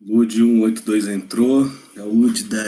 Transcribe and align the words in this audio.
Lud 0.00 0.32
182 0.32 1.08
entrou. 1.08 1.66
É 1.96 2.02
o 2.02 2.08
Lud 2.08 2.44
da. 2.44 2.62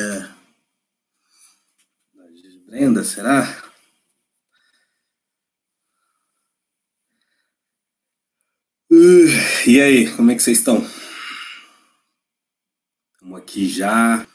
da 2.14 2.26
Brenda, 2.66 3.04
será? 3.04 3.70
Uh, 8.90 9.68
e 9.68 9.80
aí, 9.80 10.16
como 10.16 10.32
é 10.32 10.34
que 10.34 10.42
vocês 10.42 10.58
estão? 10.58 10.84
Estamos 13.14 13.38
aqui 13.38 13.68
já. 13.68 14.26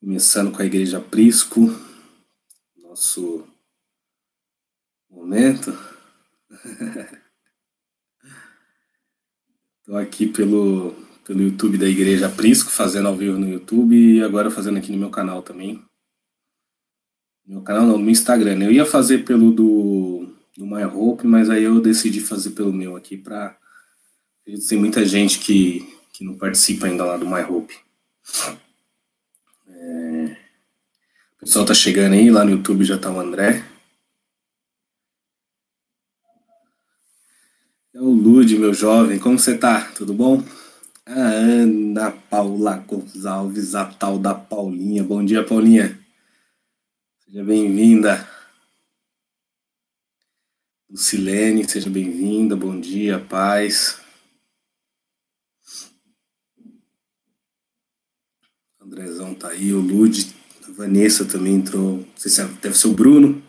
Começando 0.00 0.50
com 0.50 0.62
a 0.62 0.64
Igreja 0.64 0.98
Prisco. 0.98 1.66
Nosso 2.76 3.46
momento. 5.10 5.76
Estou 9.80 9.98
aqui 9.98 10.26
pelo 10.26 11.04
pelo 11.24 11.42
YouTube 11.42 11.78
da 11.78 11.88
Igreja 11.88 12.28
Prisco, 12.28 12.70
fazendo 12.70 13.08
ao 13.08 13.16
vivo 13.16 13.38
no 13.38 13.48
YouTube 13.48 13.96
e 13.96 14.22
agora 14.22 14.50
fazendo 14.50 14.78
aqui 14.78 14.92
no 14.92 14.98
meu 14.98 15.10
canal 15.10 15.42
também. 15.42 15.82
Meu 17.46 17.62
canal 17.62 17.86
não, 17.86 17.98
no 17.98 18.10
Instagram. 18.10 18.56
Né? 18.56 18.66
Eu 18.66 18.72
ia 18.72 18.86
fazer 18.86 19.24
pelo 19.24 19.50
do, 19.50 20.28
do 20.56 20.66
My 20.66 20.84
Hope, 20.84 21.26
mas 21.26 21.50
aí 21.50 21.64
eu 21.64 21.80
decidi 21.80 22.20
fazer 22.20 22.50
pelo 22.50 22.72
meu 22.72 22.96
aqui 22.96 23.16
para 23.16 23.56
tem 24.68 24.78
muita 24.78 25.04
gente 25.06 25.38
que, 25.38 25.80
que 26.12 26.22
não 26.22 26.36
participa 26.36 26.86
ainda 26.86 27.04
lá 27.04 27.16
do 27.16 27.26
My 27.26 27.42
Hope. 27.42 27.74
É... 29.66 30.36
O 31.36 31.38
pessoal 31.40 31.64
tá 31.64 31.72
chegando 31.72 32.12
aí, 32.12 32.30
lá 32.30 32.44
no 32.44 32.50
YouTube 32.50 32.84
já 32.84 32.98
tá 32.98 33.10
o 33.10 33.18
André. 33.18 33.64
É 37.94 38.00
o 38.00 38.10
Lude, 38.10 38.58
meu 38.58 38.74
jovem, 38.74 39.18
como 39.18 39.38
você 39.38 39.56
tá? 39.56 39.90
Tudo 39.92 40.12
bom? 40.12 40.42
A 41.06 41.12
Ana 41.12 42.10
Paula 42.10 42.78
Gonçalves, 42.78 43.74
a 43.74 43.84
tal 43.84 44.18
da 44.18 44.34
Paulinha. 44.34 45.04
Bom 45.04 45.22
dia, 45.22 45.44
Paulinha. 45.44 46.02
Seja 47.18 47.44
bem-vinda. 47.44 48.26
Lucilene, 50.88 51.68
seja 51.68 51.90
bem-vinda. 51.90 52.56
Bom 52.56 52.80
dia, 52.80 53.18
paz. 53.20 54.00
Andrezão 58.80 59.34
tá 59.34 59.48
aí, 59.48 59.74
o 59.74 59.80
Lude, 59.80 60.34
a 60.66 60.72
Vanessa 60.72 61.26
também 61.26 61.56
entrou. 61.56 61.98
Não 61.98 62.16
sei 62.16 62.30
se 62.30 62.40
é, 62.40 62.46
deve 62.46 62.78
ser 62.78 62.86
o 62.86 62.94
Bruno. 62.94 63.42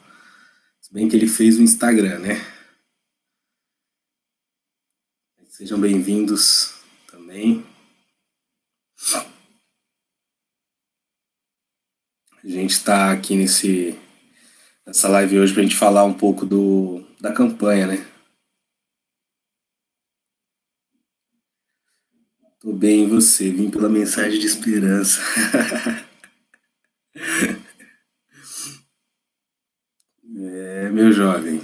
Se 0.81 0.93
bem 0.93 1.07
que 1.07 1.15
ele 1.15 1.27
fez 1.27 1.57
o 1.57 1.61
Instagram, 1.61 2.19
né? 2.19 2.35
Sejam 5.47 5.79
bem-vindos 5.79 6.74
também. 7.35 7.65
A 12.43 12.47
gente 12.47 12.71
está 12.71 13.11
aqui 13.11 13.35
nesse, 13.35 13.99
nessa 14.85 15.09
live 15.09 15.39
hoje 15.39 15.51
para 15.51 15.61
a 15.61 15.65
gente 15.65 15.75
falar 15.75 16.05
um 16.05 16.13
pouco 16.13 16.45
do, 16.45 17.03
da 17.19 17.33
campanha, 17.33 17.87
né? 17.87 18.05
Tô 22.59 22.71
bem, 22.71 23.03
e 23.03 23.07
você? 23.07 23.51
Vim 23.51 23.69
pela 23.69 23.89
mensagem 23.89 24.39
de 24.39 24.45
esperança. 24.45 25.19
é, 30.35 30.89
meu 30.89 31.11
jovem. 31.11 31.61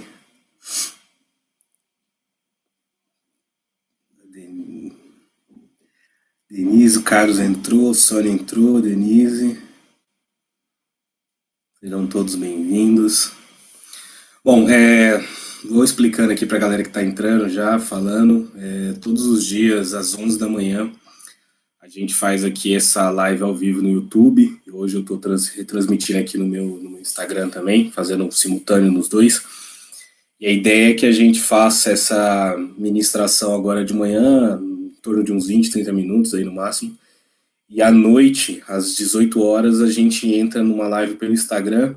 Denise, 6.52 6.98
o 6.98 7.02
Carlos 7.02 7.38
entrou, 7.38 7.94
Sônia 7.94 8.30
entrou, 8.30 8.78
Denise. 8.78 9.58
Serão 11.80 12.06
todos 12.06 12.34
bem-vindos. 12.34 13.32
Bom, 14.44 14.68
é, 14.68 15.18
vou 15.64 15.82
explicando 15.82 16.30
aqui 16.30 16.44
para 16.44 16.58
a 16.58 16.60
galera 16.60 16.82
que 16.82 16.90
está 16.90 17.02
entrando 17.02 17.48
já, 17.48 17.78
falando. 17.78 18.52
É, 18.54 18.92
todos 19.00 19.24
os 19.24 19.46
dias, 19.46 19.94
às 19.94 20.14
11 20.14 20.38
da 20.38 20.46
manhã, 20.46 20.92
a 21.80 21.88
gente 21.88 22.14
faz 22.14 22.44
aqui 22.44 22.74
essa 22.74 23.08
live 23.08 23.42
ao 23.42 23.56
vivo 23.56 23.80
no 23.80 23.88
YouTube. 23.88 24.60
Hoje 24.70 24.96
eu 24.96 25.00
estou 25.00 25.18
retransmitindo 25.56 26.18
aqui 26.18 26.36
no 26.36 26.46
meu, 26.46 26.66
no 26.66 26.90
meu 26.90 27.00
Instagram 27.00 27.48
também, 27.48 27.90
fazendo 27.90 28.26
um 28.26 28.30
simultâneo 28.30 28.92
nos 28.92 29.08
dois. 29.08 29.42
E 30.38 30.46
a 30.46 30.52
ideia 30.52 30.90
é 30.90 30.94
que 30.94 31.06
a 31.06 31.12
gente 31.12 31.40
faça 31.40 31.92
essa 31.92 32.54
ministração 32.76 33.54
agora 33.54 33.82
de 33.82 33.94
manhã, 33.94 34.60
torno 35.02 35.22
de 35.24 35.32
uns 35.32 35.48
20, 35.48 35.70
30 35.70 35.92
minutos 35.92 36.32
aí 36.32 36.44
no 36.44 36.52
máximo. 36.52 36.96
E 37.68 37.82
à 37.82 37.90
noite, 37.90 38.62
às 38.68 38.94
18 38.94 39.42
horas, 39.42 39.80
a 39.80 39.90
gente 39.90 40.32
entra 40.32 40.62
numa 40.62 40.86
live 40.86 41.16
pelo 41.16 41.32
Instagram 41.32 41.96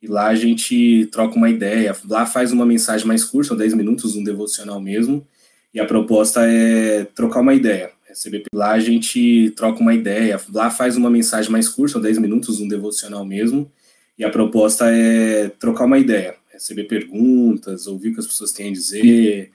e 0.00 0.06
lá 0.06 0.28
a 0.28 0.34
gente 0.34 1.06
troca 1.12 1.36
uma 1.36 1.50
ideia. 1.50 1.94
Lá 2.08 2.24
faz 2.24 2.52
uma 2.52 2.64
mensagem 2.64 3.06
mais 3.06 3.24
curta, 3.24 3.54
10 3.54 3.74
minutos, 3.74 4.16
um 4.16 4.24
devocional 4.24 4.80
mesmo. 4.80 5.26
E 5.74 5.80
a 5.80 5.84
proposta 5.84 6.46
é 6.46 7.04
trocar 7.04 7.40
uma 7.40 7.52
ideia. 7.52 7.90
Receber 8.08 8.44
lá 8.54 8.72
a 8.72 8.80
gente 8.80 9.50
troca 9.56 9.80
uma 9.80 9.92
ideia. 9.92 10.40
Lá 10.52 10.70
faz 10.70 10.96
uma 10.96 11.10
mensagem 11.10 11.50
mais 11.50 11.68
curta, 11.68 12.00
10 12.00 12.18
minutos, 12.18 12.60
um 12.60 12.68
devocional 12.68 13.24
mesmo. 13.24 13.70
E 14.18 14.24
a 14.24 14.30
proposta 14.30 14.90
é 14.90 15.48
trocar 15.58 15.84
uma 15.84 15.98
ideia, 15.98 16.34
receber 16.50 16.84
perguntas, 16.84 17.86
ouvir 17.86 18.10
o 18.10 18.14
que 18.14 18.20
as 18.20 18.26
pessoas 18.26 18.52
têm 18.52 18.70
a 18.70 18.72
dizer, 18.72 19.52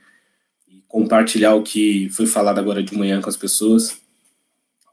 compartilhar 0.92 1.54
o 1.54 1.62
que 1.62 2.10
foi 2.10 2.26
falado 2.26 2.58
agora 2.58 2.82
de 2.82 2.94
manhã 2.94 3.18
com 3.22 3.30
as 3.30 3.36
pessoas, 3.36 3.98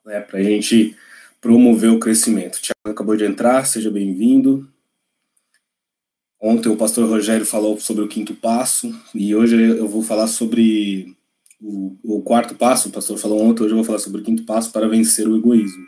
né, 0.06 0.22
para 0.22 0.40
a 0.40 0.44
gente 0.44 0.96
promover 1.42 1.92
o 1.92 2.00
crescimento. 2.00 2.62
Tiago 2.62 2.90
acabou 2.90 3.18
de 3.18 3.26
entrar, 3.26 3.66
seja 3.66 3.92
bem-vindo. 3.92 4.66
Ontem 6.42 6.70
o 6.70 6.78
pastor 6.78 7.08
Rogério 7.10 7.46
falou 7.46 7.78
sobre 7.82 8.02
o 8.02 8.08
quinto 8.08 8.34
passo, 8.34 8.98
e 9.14 9.36
hoje 9.36 9.62
eu 9.62 9.90
vou 9.90 10.02
falar 10.02 10.28
sobre 10.28 11.18
o, 11.60 11.98
o 12.02 12.22
quarto 12.22 12.56
passo. 12.56 12.88
O 12.88 12.92
pastor 12.94 13.18
falou 13.18 13.42
ontem, 13.42 13.64
hoje 13.64 13.74
eu 13.74 13.78
vou 13.78 13.86
falar 13.86 14.00
sobre 14.00 14.22
o 14.22 14.24
quinto 14.24 14.46
passo 14.46 14.72
para 14.72 14.88
vencer 14.88 15.28
o 15.28 15.36
egoísmo. 15.36 15.86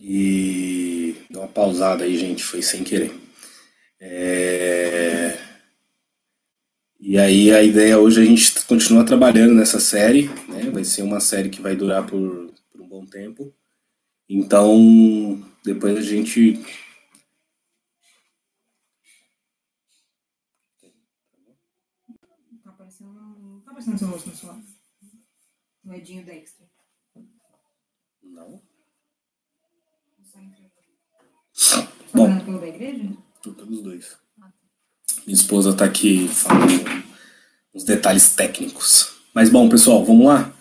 E 0.00 1.14
dá 1.30 1.38
uma 1.38 1.48
pausada 1.48 2.02
aí, 2.02 2.18
gente, 2.18 2.42
foi 2.42 2.60
sem 2.60 2.82
querer. 2.82 3.27
É... 4.00 5.36
E 7.00 7.18
aí 7.18 7.50
a 7.52 7.62
ideia 7.62 7.98
hoje 7.98 8.20
é 8.20 8.22
a 8.22 8.26
gente 8.26 8.64
continuar 8.66 9.04
trabalhando 9.04 9.54
nessa 9.54 9.80
série, 9.80 10.28
né? 10.48 10.70
Vai 10.70 10.84
ser 10.84 11.02
uma 11.02 11.20
série 11.20 11.48
que 11.48 11.62
vai 11.62 11.74
durar 11.74 12.06
por, 12.06 12.52
por 12.70 12.80
um 12.80 12.88
bom 12.88 13.06
tempo. 13.06 13.52
Então, 14.28 15.42
depois 15.64 15.96
a 15.96 16.02
gente 16.02 16.60
Tá 22.62 22.70
aparecendo, 22.70 23.62
tá 23.64 23.70
aparecendo 23.70 23.98
seu 23.98 24.08
rosto 24.08 24.28
no 24.28 24.36
celular. 24.36 24.62
No 25.84 25.94
Edinho 25.94 26.24
Dexter. 26.24 26.66
Não. 28.22 28.60
Tá 30.32 30.40
Bom. 32.14 32.44
pelo 32.44 32.60
da 32.60 32.68
igreja? 32.68 33.27
Pelos 33.42 33.82
dois. 33.82 34.06
Minha 35.26 35.34
esposa 35.34 35.70
está 35.70 35.84
aqui 35.84 36.28
falando 36.28 37.04
uns 37.74 37.84
detalhes 37.84 38.34
técnicos. 38.34 39.10
Mas 39.34 39.48
bom, 39.50 39.68
pessoal, 39.68 40.04
vamos 40.04 40.26
lá. 40.26 40.52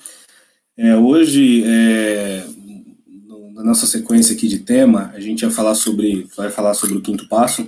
É, 0.78 0.96
hoje, 0.96 1.64
é, 1.66 2.46
na 3.56 3.64
nossa 3.64 3.88
sequência 3.88 4.36
aqui 4.36 4.48
de 4.48 4.60
tema, 4.60 5.12
a 5.16 5.20
gente 5.20 5.44
vai 5.44 5.54
falar 5.54 5.74
sobre, 5.74 6.28
vai 6.38 6.52
falar 6.52 6.76
sobre 6.76 6.98
o 6.98 7.02
quinto 7.02 7.28
passo. 7.28 7.68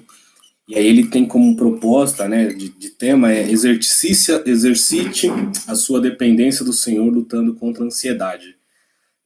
E 0.68 0.76
aí 0.76 0.86
ele 0.86 1.08
tem 1.08 1.26
como 1.26 1.56
proposta, 1.56 2.28
né, 2.28 2.54
de, 2.54 2.70
de 2.70 2.90
tema 2.92 3.32
é 3.32 3.50
exercite, 3.50 4.32
exercite 4.46 5.28
a 5.66 5.74
sua 5.74 6.00
dependência 6.00 6.64
do 6.64 6.72
Senhor 6.72 7.12
lutando 7.12 7.56
contra 7.56 7.84
a 7.84 7.88
ansiedade. 7.88 8.59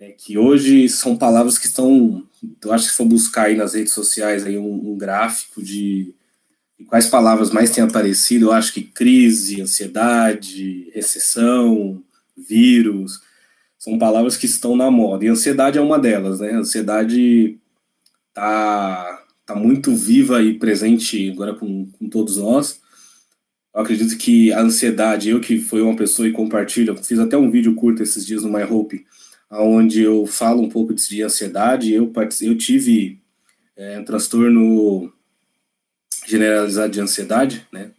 É, 0.03 0.11
que 0.11 0.37
hoje 0.37 0.89
são 0.89 1.15
palavras 1.15 1.57
que 1.57 1.67
estão, 1.67 2.27
eu 2.61 2.73
acho 2.73 2.85
que 2.85 2.91
se 2.91 2.97
for 2.97 3.05
buscar 3.05 3.43
aí 3.43 3.55
nas 3.55 3.73
redes 3.73 3.93
sociais 3.93 4.45
aí 4.45 4.57
um, 4.57 4.91
um 4.91 4.97
gráfico 4.97 5.63
de 5.63 6.13
e 6.77 6.83
quais 6.83 7.07
palavras 7.07 7.51
mais 7.51 7.69
têm 7.69 7.85
aparecido, 7.85 8.47
eu 8.47 8.51
acho 8.51 8.73
que 8.73 8.81
crise, 8.81 9.61
ansiedade, 9.61 10.89
recessão, 10.93 12.03
vírus, 12.35 13.21
são 13.79 13.97
palavras 13.97 14.35
que 14.35 14.45
estão 14.45 14.75
na 14.75 14.91
moda. 14.91 15.23
E 15.23 15.29
ansiedade 15.29 15.77
é 15.77 15.81
uma 15.81 15.97
delas, 15.97 16.41
né? 16.41 16.51
A 16.51 16.57
ansiedade 16.57 17.57
tá, 18.33 19.23
tá 19.45 19.55
muito 19.55 19.95
viva 19.95 20.41
e 20.41 20.59
presente 20.59 21.31
agora 21.31 21.53
com, 21.53 21.85
com 21.91 22.09
todos 22.09 22.35
nós. 22.35 22.81
Eu 23.73 23.81
acredito 23.81 24.17
que 24.17 24.51
a 24.51 24.59
ansiedade, 24.59 25.29
eu 25.29 25.39
que 25.39 25.59
fui 25.59 25.81
uma 25.81 25.95
pessoa 25.95 26.27
e 26.27 26.33
compartilho, 26.33 26.97
fiz 26.97 27.19
até 27.19 27.37
um 27.37 27.49
vídeo 27.49 27.73
curto 27.75 28.03
esses 28.03 28.25
dias 28.25 28.43
no 28.43 28.51
My 28.51 28.63
Hope, 28.63 29.05
onde 29.61 30.01
eu 30.01 30.25
falo 30.25 30.61
um 30.61 30.69
pouco 30.69 30.93
de 30.93 31.21
ansiedade. 31.21 31.93
Eu, 31.93 32.11
eu 32.41 32.57
tive 32.57 33.19
é, 33.75 33.99
um 33.99 34.05
transtorno 34.05 35.13
generalizado 36.25 36.91
de 36.91 37.01
ansiedade, 37.01 37.67
né? 37.71 37.91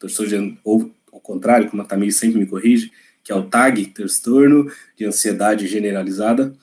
Ou, 0.64 0.90
contrário, 1.22 1.70
como 1.70 1.82
a 1.82 1.84
Tamir 1.84 2.12
sempre 2.12 2.38
me 2.38 2.46
corrige, 2.46 2.90
que 3.22 3.32
é 3.32 3.34
o 3.34 3.44
TAG, 3.44 3.86
transtorno 3.86 4.70
de 4.96 5.04
ansiedade 5.04 5.66
generalizada, 5.66 6.54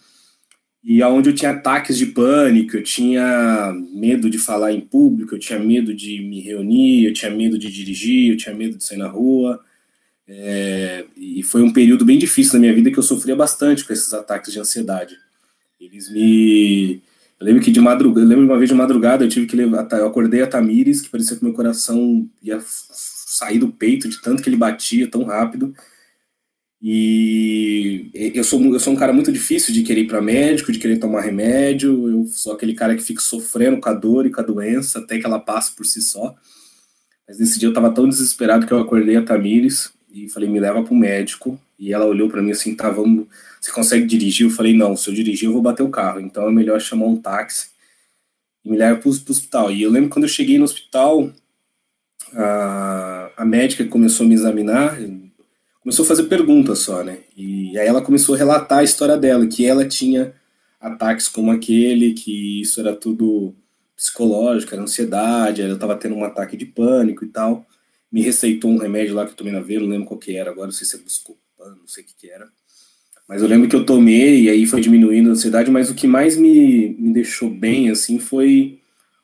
e 0.83 1.01
aonde 1.01 1.29
eu 1.29 1.35
tinha 1.35 1.51
ataques 1.51 1.97
de 1.97 2.07
pânico, 2.07 2.75
eu 2.75 2.83
tinha 2.83 3.71
medo 3.93 4.29
de 4.29 4.39
falar 4.39 4.71
em 4.71 4.81
público, 4.81 5.35
eu 5.35 5.39
tinha 5.39 5.59
medo 5.59 5.93
de 5.93 6.19
me 6.21 6.41
reunir, 6.41 7.05
eu 7.05 7.13
tinha 7.13 7.29
medo 7.29 7.57
de 7.57 7.71
dirigir, 7.71 8.31
eu 8.31 8.37
tinha 8.37 8.55
medo 8.55 8.77
de 8.77 8.83
sair 8.83 8.97
na 8.97 9.07
rua, 9.07 9.63
é, 10.27 11.05
e 11.17 11.43
foi 11.43 11.61
um 11.61 11.73
período 11.73 12.05
bem 12.05 12.17
difícil 12.17 12.53
na 12.53 12.59
minha 12.59 12.73
vida 12.73 12.91
que 12.91 12.97
eu 12.97 13.03
sofria 13.03 13.35
bastante 13.35 13.83
com 13.83 13.93
esses 13.93 14.13
ataques 14.13 14.51
de 14.51 14.59
ansiedade. 14.59 15.17
Eles 15.79 16.11
me 16.11 17.01
eu 17.41 17.45
lembro 17.45 17.63
que 17.63 17.71
de 17.71 17.81
madrugada, 17.81 18.27
lembro 18.27 18.45
uma 18.45 18.57
vez 18.57 18.69
de 18.69 18.75
madrugada 18.75 19.25
eu 19.25 19.29
tive 19.29 19.47
que 19.47 19.55
levar, 19.55 19.87
eu 19.93 20.05
acordei 20.05 20.43
a 20.43 20.47
Tamires, 20.47 21.01
que 21.01 21.09
parecia 21.09 21.35
que 21.35 21.43
meu 21.43 21.53
coração 21.53 22.29
ia 22.39 22.61
sair 22.63 23.57
do 23.57 23.71
peito 23.71 24.07
de 24.07 24.21
tanto 24.21 24.43
que 24.43 24.49
ele 24.49 24.55
batia 24.55 25.09
tão 25.09 25.23
rápido. 25.23 25.73
E 26.79 28.11
eu 28.13 28.43
sou, 28.43 28.63
eu 28.63 28.79
sou 28.79 28.93
um 28.93 28.95
cara 28.95 29.11
muito 29.11 29.31
difícil 29.31 29.73
de 29.73 29.81
querer 29.81 30.01
ir 30.01 30.07
para 30.07 30.21
médico, 30.21 30.71
de 30.71 30.77
querer 30.77 30.99
tomar 30.99 31.21
remédio. 31.21 32.09
Eu 32.09 32.27
sou 32.27 32.53
aquele 32.53 32.75
cara 32.75 32.95
que 32.95 33.01
fica 33.01 33.21
sofrendo 33.21 33.79
com 33.79 33.89
a 33.89 33.93
dor 33.93 34.27
e 34.27 34.31
com 34.31 34.41
a 34.41 34.43
doença 34.43 34.99
até 34.99 35.17
que 35.17 35.25
ela 35.25 35.39
passe 35.39 35.75
por 35.75 35.85
si 35.85 35.99
só. 35.99 36.35
Mas 37.27 37.39
nesse 37.39 37.57
dia 37.57 37.67
eu 37.67 37.71
estava 37.71 37.91
tão 37.91 38.07
desesperado 38.07 38.67
que 38.67 38.71
eu 38.71 38.79
acordei 38.79 39.15
a 39.15 39.23
Tamires 39.23 39.91
e 40.13 40.29
falei: 40.29 40.49
me 40.49 40.59
leva 40.59 40.83
para 40.83 40.93
o 40.93 40.97
médico. 40.97 41.59
E 41.79 41.93
ela 41.93 42.05
olhou 42.05 42.29
para 42.29 42.41
mim 42.41 42.51
assim: 42.51 42.75
tá, 42.75 42.89
vamos 42.89 43.27
você 43.61 43.71
consegue 43.71 44.07
dirigir? 44.07 44.47
Eu 44.47 44.51
falei, 44.51 44.75
não, 44.75 44.97
se 44.97 45.07
eu 45.07 45.13
dirigir 45.13 45.47
eu 45.47 45.53
vou 45.53 45.61
bater 45.61 45.83
o 45.83 45.89
carro, 45.89 46.19
então 46.19 46.47
é 46.47 46.51
melhor 46.51 46.81
chamar 46.81 47.05
um 47.05 47.15
táxi 47.15 47.69
e 48.65 48.71
me 48.71 48.75
leva 48.75 48.99
para 48.99 49.07
o 49.07 49.11
hospital. 49.11 49.71
E 49.71 49.83
eu 49.83 49.91
lembro 49.91 50.09
quando 50.09 50.25
eu 50.25 50.29
cheguei 50.29 50.57
no 50.57 50.63
hospital, 50.63 51.31
a, 52.33 53.29
a 53.37 53.45
médica 53.45 53.85
começou 53.85 54.25
a 54.25 54.29
me 54.29 54.33
examinar, 54.33 54.97
começou 55.83 56.03
a 56.03 56.07
fazer 56.07 56.23
perguntas 56.23 56.79
só, 56.79 57.03
né? 57.03 57.19
E 57.37 57.77
aí 57.77 57.87
ela 57.87 58.01
começou 58.01 58.33
a 58.33 58.37
relatar 58.37 58.79
a 58.79 58.83
história 58.83 59.15
dela, 59.15 59.45
que 59.45 59.63
ela 59.63 59.87
tinha 59.87 60.33
ataques 60.79 61.27
como 61.27 61.51
aquele, 61.51 62.13
que 62.13 62.61
isso 62.61 62.79
era 62.79 62.95
tudo 62.95 63.53
psicológico, 63.95 64.73
era 64.73 64.81
ansiedade, 64.81 65.61
ela 65.61 65.75
estava 65.75 65.95
tendo 65.95 66.15
um 66.15 66.23
ataque 66.23 66.57
de 66.57 66.65
pânico 66.65 67.23
e 67.23 67.27
tal. 67.27 67.67
Me 68.11 68.21
receitou 68.21 68.69
um 68.69 68.77
remédio 68.77 69.15
lá 69.15 69.25
que 69.25 69.31
eu 69.31 69.35
tomei 69.35 69.53
na 69.53 69.61
veia, 69.61 69.79
não 69.79 69.87
lembro 69.87 70.07
qual 70.07 70.19
que 70.19 70.35
era 70.35 70.51
agora, 70.51 70.67
não 70.67 70.73
sei 70.73 70.85
se 70.85 70.95
é 70.95 70.99
Buscopan, 70.99 71.75
não 71.79 71.87
sei 71.87 72.03
o 72.03 72.07
que 72.07 72.13
que 72.15 72.29
era. 72.29 72.49
Mas 73.27 73.41
eu 73.41 73.47
lembro 73.47 73.69
que 73.69 73.75
eu 73.75 73.85
tomei 73.85 74.41
e 74.41 74.49
aí 74.49 74.65
foi 74.65 74.81
diminuindo 74.81 75.29
a 75.29 75.31
ansiedade, 75.33 75.71
mas 75.71 75.89
o 75.89 75.95
que 75.95 76.05
mais 76.05 76.35
me, 76.35 76.89
me 76.99 77.13
deixou 77.13 77.49
bem, 77.49 77.89
assim, 77.89 78.19
foi 78.19 78.79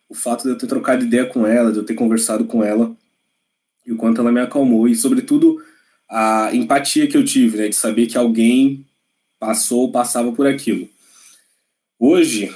o 0.08 0.16
fato 0.16 0.44
de 0.44 0.50
eu 0.50 0.58
ter 0.58 0.68
trocado 0.68 1.04
ideia 1.04 1.26
com 1.26 1.46
ela, 1.46 1.72
de 1.72 1.80
eu 1.80 1.84
ter 1.84 1.94
conversado 1.94 2.46
com 2.46 2.64
ela 2.64 2.96
e 3.86 3.92
o 3.92 3.98
quanto 3.98 4.22
ela 4.22 4.32
me 4.32 4.40
acalmou 4.40 4.88
e, 4.88 4.96
sobretudo, 4.96 5.62
a 6.10 6.50
empatia 6.54 7.08
que 7.08 7.18
eu 7.18 7.26
tive, 7.26 7.58
né, 7.58 7.68
de 7.68 7.76
saber 7.76 8.08
que 8.08 8.18
alguém 8.18 8.86
passou 9.40 9.82
ou 9.82 9.92
passava 9.92 10.32
por 10.32 10.48
aquilo. 10.48 10.90
Hoje, 12.00 12.54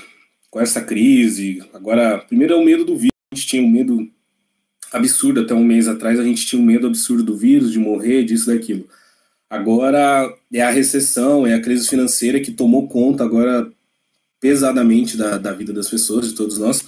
com 0.49 0.59
essa 0.59 0.81
crise, 0.81 1.63
agora, 1.73 2.19
primeiro 2.19 2.53
é 2.53 2.57
o 2.57 2.63
medo 2.63 2.85
do 2.85 2.95
vírus, 2.95 3.11
a 3.31 3.35
gente 3.35 3.47
tinha 3.47 3.63
um 3.63 3.69
medo 3.69 4.09
absurdo 4.91 5.41
até 5.41 5.53
um 5.53 5.63
mês 5.63 5.88
atrás, 5.88 6.19
a 6.19 6.23
gente 6.23 6.45
tinha 6.45 6.61
um 6.61 6.65
medo 6.65 6.88
absurdo 6.88 7.23
do 7.23 7.38
vírus, 7.38 7.71
de 7.71 7.79
morrer, 7.79 8.23
disso, 8.23 8.47
daquilo. 8.47 8.88
Agora 9.49 10.33
é 10.51 10.61
a 10.61 10.69
recessão, 10.69 11.45
é 11.45 11.53
a 11.53 11.61
crise 11.61 11.88
financeira 11.88 12.39
que 12.39 12.51
tomou 12.51 12.88
conta 12.88 13.23
agora 13.23 13.71
pesadamente 14.39 15.17
da, 15.17 15.38
da 15.38 15.53
vida 15.53 15.71
das 15.71 15.89
pessoas, 15.89 16.29
de 16.29 16.35
todos 16.35 16.57
nós. 16.57 16.85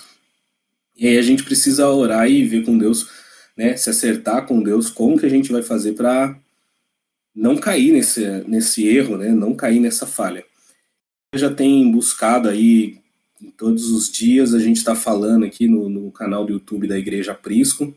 E 0.96 1.08
aí 1.08 1.18
a 1.18 1.22
gente 1.22 1.44
precisa 1.44 1.88
orar 1.90 2.30
e 2.30 2.46
ver 2.46 2.66
com 2.66 2.78
Deus, 2.78 3.08
né, 3.56 3.76
se 3.76 3.90
acertar 3.90 4.46
com 4.46 4.62
Deus, 4.62 4.90
como 4.90 5.20
que 5.20 5.26
a 5.26 5.30
gente 5.30 5.52
vai 5.52 5.62
fazer 5.62 5.94
para 5.94 6.38
não 7.36 7.58
cair 7.58 7.92
nesse, 7.92 8.26
nesse 8.48 8.88
erro, 8.88 9.18
né, 9.18 9.30
não 9.30 9.56
cair 9.56 9.80
nessa 9.80 10.06
falha. 10.06 10.44
Já 11.36 11.54
tem 11.54 11.92
buscado 11.92 12.48
aí 12.48 13.03
todos 13.52 13.92
os 13.92 14.10
dias, 14.10 14.54
a 14.54 14.60
gente 14.60 14.78
está 14.78 14.96
falando 14.96 15.46
aqui 15.46 15.68
no, 15.68 15.90
no 15.90 16.12
canal 16.12 16.46
do 16.46 16.54
YouTube 16.54 16.88
da 16.88 16.98
Igreja 16.98 17.34
Prisco, 17.34 17.94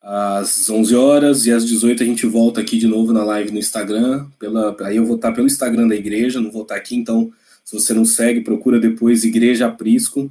às 0.00 0.68
11 0.70 0.94
horas 0.94 1.46
e 1.46 1.52
às 1.52 1.66
18 1.66 2.02
a 2.02 2.06
gente 2.06 2.26
volta 2.26 2.60
aqui 2.60 2.78
de 2.78 2.86
novo 2.86 3.12
na 3.12 3.24
live 3.24 3.50
no 3.50 3.58
Instagram. 3.58 4.26
Pela, 4.38 4.76
aí 4.80 4.96
eu 4.96 5.04
vou 5.04 5.16
estar 5.16 5.32
pelo 5.32 5.46
Instagram 5.46 5.88
da 5.88 5.96
igreja, 5.96 6.40
não 6.40 6.50
vou 6.50 6.62
estar 6.62 6.76
aqui, 6.76 6.96
então 6.96 7.30
se 7.64 7.74
você 7.74 7.92
não 7.92 8.06
segue, 8.06 8.40
procura 8.40 8.80
depois 8.80 9.24
Igreja 9.24 9.66
Aprisco. 9.66 10.30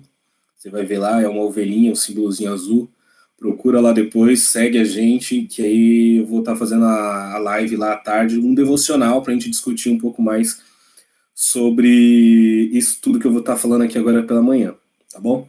Você 0.57 0.71
vai 0.71 0.83
ver 0.83 0.98
lá, 0.98 1.21
é 1.21 1.27
uma 1.27 1.44
ovelhinha, 1.44 1.92
um 1.92 1.95
símbolozinho 1.95 2.51
azul. 2.51 2.89
Procura 3.38 3.80
lá 3.80 3.92
depois, 3.92 4.48
segue 4.48 4.80
a 4.80 4.83
gente, 4.83 5.44
que 5.44 5.62
aí 5.62 6.18
eu 6.18 6.25
vou 6.25 6.39
estar 6.39 6.56
fazendo 6.56 6.86
a, 6.86 7.36
a 7.36 7.38
live 7.38 7.75
lá 7.75 7.94
à 7.94 7.98
tarde, 7.98 8.39
um 8.39 8.56
devocional 8.56 9.21
para 9.21 9.31
a 9.31 9.36
gente 9.36 9.51
discutir 9.51 9.92
um 9.92 10.00
pouco 10.00 10.19
mais 10.19 10.59
sobre 11.39 11.88
isso 12.74 12.98
tudo 13.00 13.19
que 13.19 13.28
eu 13.28 13.31
vou 13.31 13.42
estar 13.42 13.56
falando 13.57 13.84
aqui 13.84 13.95
agora 13.95 14.24
pela 14.24 14.42
manhã, 14.42 14.74
tá 15.13 15.19
bom? 15.19 15.48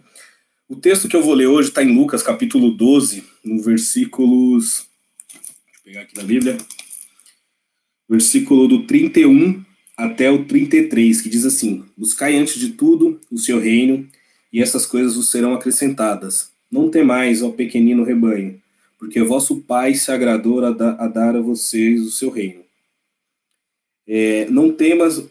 O 0.69 0.77
texto 0.77 1.09
que 1.09 1.17
eu 1.17 1.23
vou 1.23 1.33
ler 1.33 1.47
hoje 1.47 1.71
está 1.71 1.83
em 1.83 1.97
Lucas, 1.97 2.23
capítulo 2.23 2.71
12, 2.73 3.25
no 3.43 3.63
versículos. 3.63 4.87
Deixa 5.33 5.79
eu 5.79 5.83
pegar 5.83 6.01
aqui 6.03 6.15
na 6.15 6.25
Bíblia. 6.25 6.59
Versículo 8.07 8.69
do 8.69 8.87
31 8.87 9.65
até 9.97 10.31
o 10.31 10.45
33, 10.45 11.23
que 11.23 11.29
diz 11.31 11.47
assim: 11.47 11.83
Buscai 11.97 12.37
antes 12.37 12.61
de 12.61 12.73
tudo 12.73 13.19
o 13.31 13.39
seu 13.39 13.59
reino, 13.59 14.07
e 14.53 14.61
essas 14.61 14.85
coisas 14.85 15.17
vos 15.17 15.31
serão 15.31 15.55
acrescentadas. 15.55 16.53
Não 16.71 16.91
temais, 16.91 17.43
ó 17.43 17.51
pequenino 17.51 18.05
rebanho, 18.05 18.61
porque 18.99 19.23
vosso 19.23 19.63
Pai 19.63 19.95
se 19.95 20.13
agradou 20.13 20.63
a, 20.63 20.71
da, 20.71 20.91
a 21.03 21.09
dar 21.09 21.35
a 21.35 21.41
vocês 21.41 22.03
o 22.03 22.11
seu 22.11 22.29
reino. 22.29 22.63
É, 24.07 24.47
não 24.51 24.71
temas, 24.71 25.25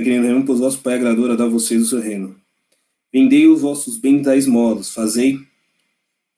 rebanho, 0.00 0.44
pois 0.44 0.58
vosso 0.58 0.80
Pai 0.80 0.94
agradou 0.94 1.30
a 1.30 1.36
dar 1.36 1.48
vocês 1.48 1.82
o 1.82 1.86
seu 1.86 2.00
reino. 2.00 2.40
Vendei 3.12 3.46
os 3.46 3.60
vossos 3.60 3.98
bens 3.98 4.26
a 4.26 4.36
esmolos, 4.36 4.92
fazei 4.92 5.38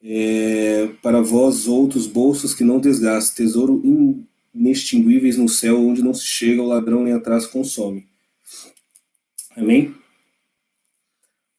é, 0.03 0.87
para 1.01 1.21
vós 1.21 1.67
outros 1.67 2.05
bolsos 2.05 2.53
que 2.53 2.63
não 2.63 2.79
desgastem, 2.79 3.45
tesouro 3.45 3.81
inextinguíveis 4.53 5.37
no 5.37 5.47
céu, 5.47 5.79
onde 5.79 6.03
não 6.03 6.13
se 6.13 6.25
chega, 6.25 6.61
o 6.61 6.67
ladrão 6.67 7.03
nem 7.03 7.13
atrás 7.13 7.47
consome. 7.47 8.07
Amém? 9.55 9.95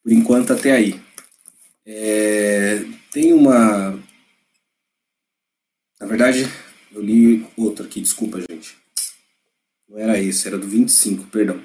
Por 0.03 0.11
enquanto, 0.11 0.53
até 0.53 0.71
aí. 0.71 0.99
É, 1.85 2.85
tem 3.11 3.33
uma. 3.33 3.99
Na 5.99 6.05
verdade, 6.05 6.47
eu 6.91 7.01
li 7.01 7.45
outro 7.57 7.85
aqui, 7.85 7.99
desculpa, 7.99 8.39
gente. 8.39 8.77
Não 9.89 9.97
era 9.97 10.21
esse, 10.21 10.47
era 10.47 10.57
do 10.57 10.67
25, 10.67 11.25
perdão 11.25 11.59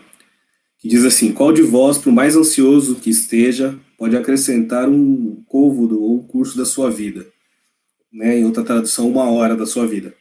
que 0.83 0.89
diz 0.89 1.05
assim: 1.05 1.33
Qual 1.33 1.53
de 1.53 1.63
vós, 1.63 1.97
por 1.97 2.13
mais 2.13 2.37
ansioso 2.37 2.97
que 2.97 3.09
esteja, 3.09 3.79
pode 3.97 4.17
acrescentar 4.17 4.89
um 4.89 5.41
côvodo 5.47 6.03
ou 6.03 6.17
um 6.17 6.23
curso 6.23 6.59
da 6.59 6.65
sua 6.65 6.91
vida? 6.91 7.25
Né? 8.13 8.41
Em 8.41 8.45
outra 8.45 8.65
tradução, 8.65 9.09
uma 9.09 9.31
hora 9.31 9.57
da 9.57 9.65
sua 9.65 9.87
vida. 9.87 10.13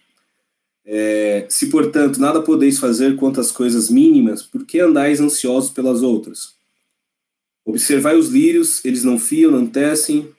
É, 0.86 1.46
se, 1.50 1.68
portanto, 1.68 2.20
nada 2.20 2.42
podeis 2.42 2.78
fazer 2.78 3.16
quanto 3.16 3.42
às 3.42 3.52
coisas 3.52 3.90
mínimas, 3.90 4.44
por 4.44 4.66
que 4.66 4.80
andais 4.80 5.20
ansiosos 5.20 5.72
pelas 5.72 6.04
outras? 6.04 6.54
Observai 7.66 8.16
os 8.16 8.30
lírios, 8.30 8.84
eles 8.86 9.04
não 9.04 9.18
fiam, 9.18 9.52
não 9.52 9.66
tecem. 9.66 10.30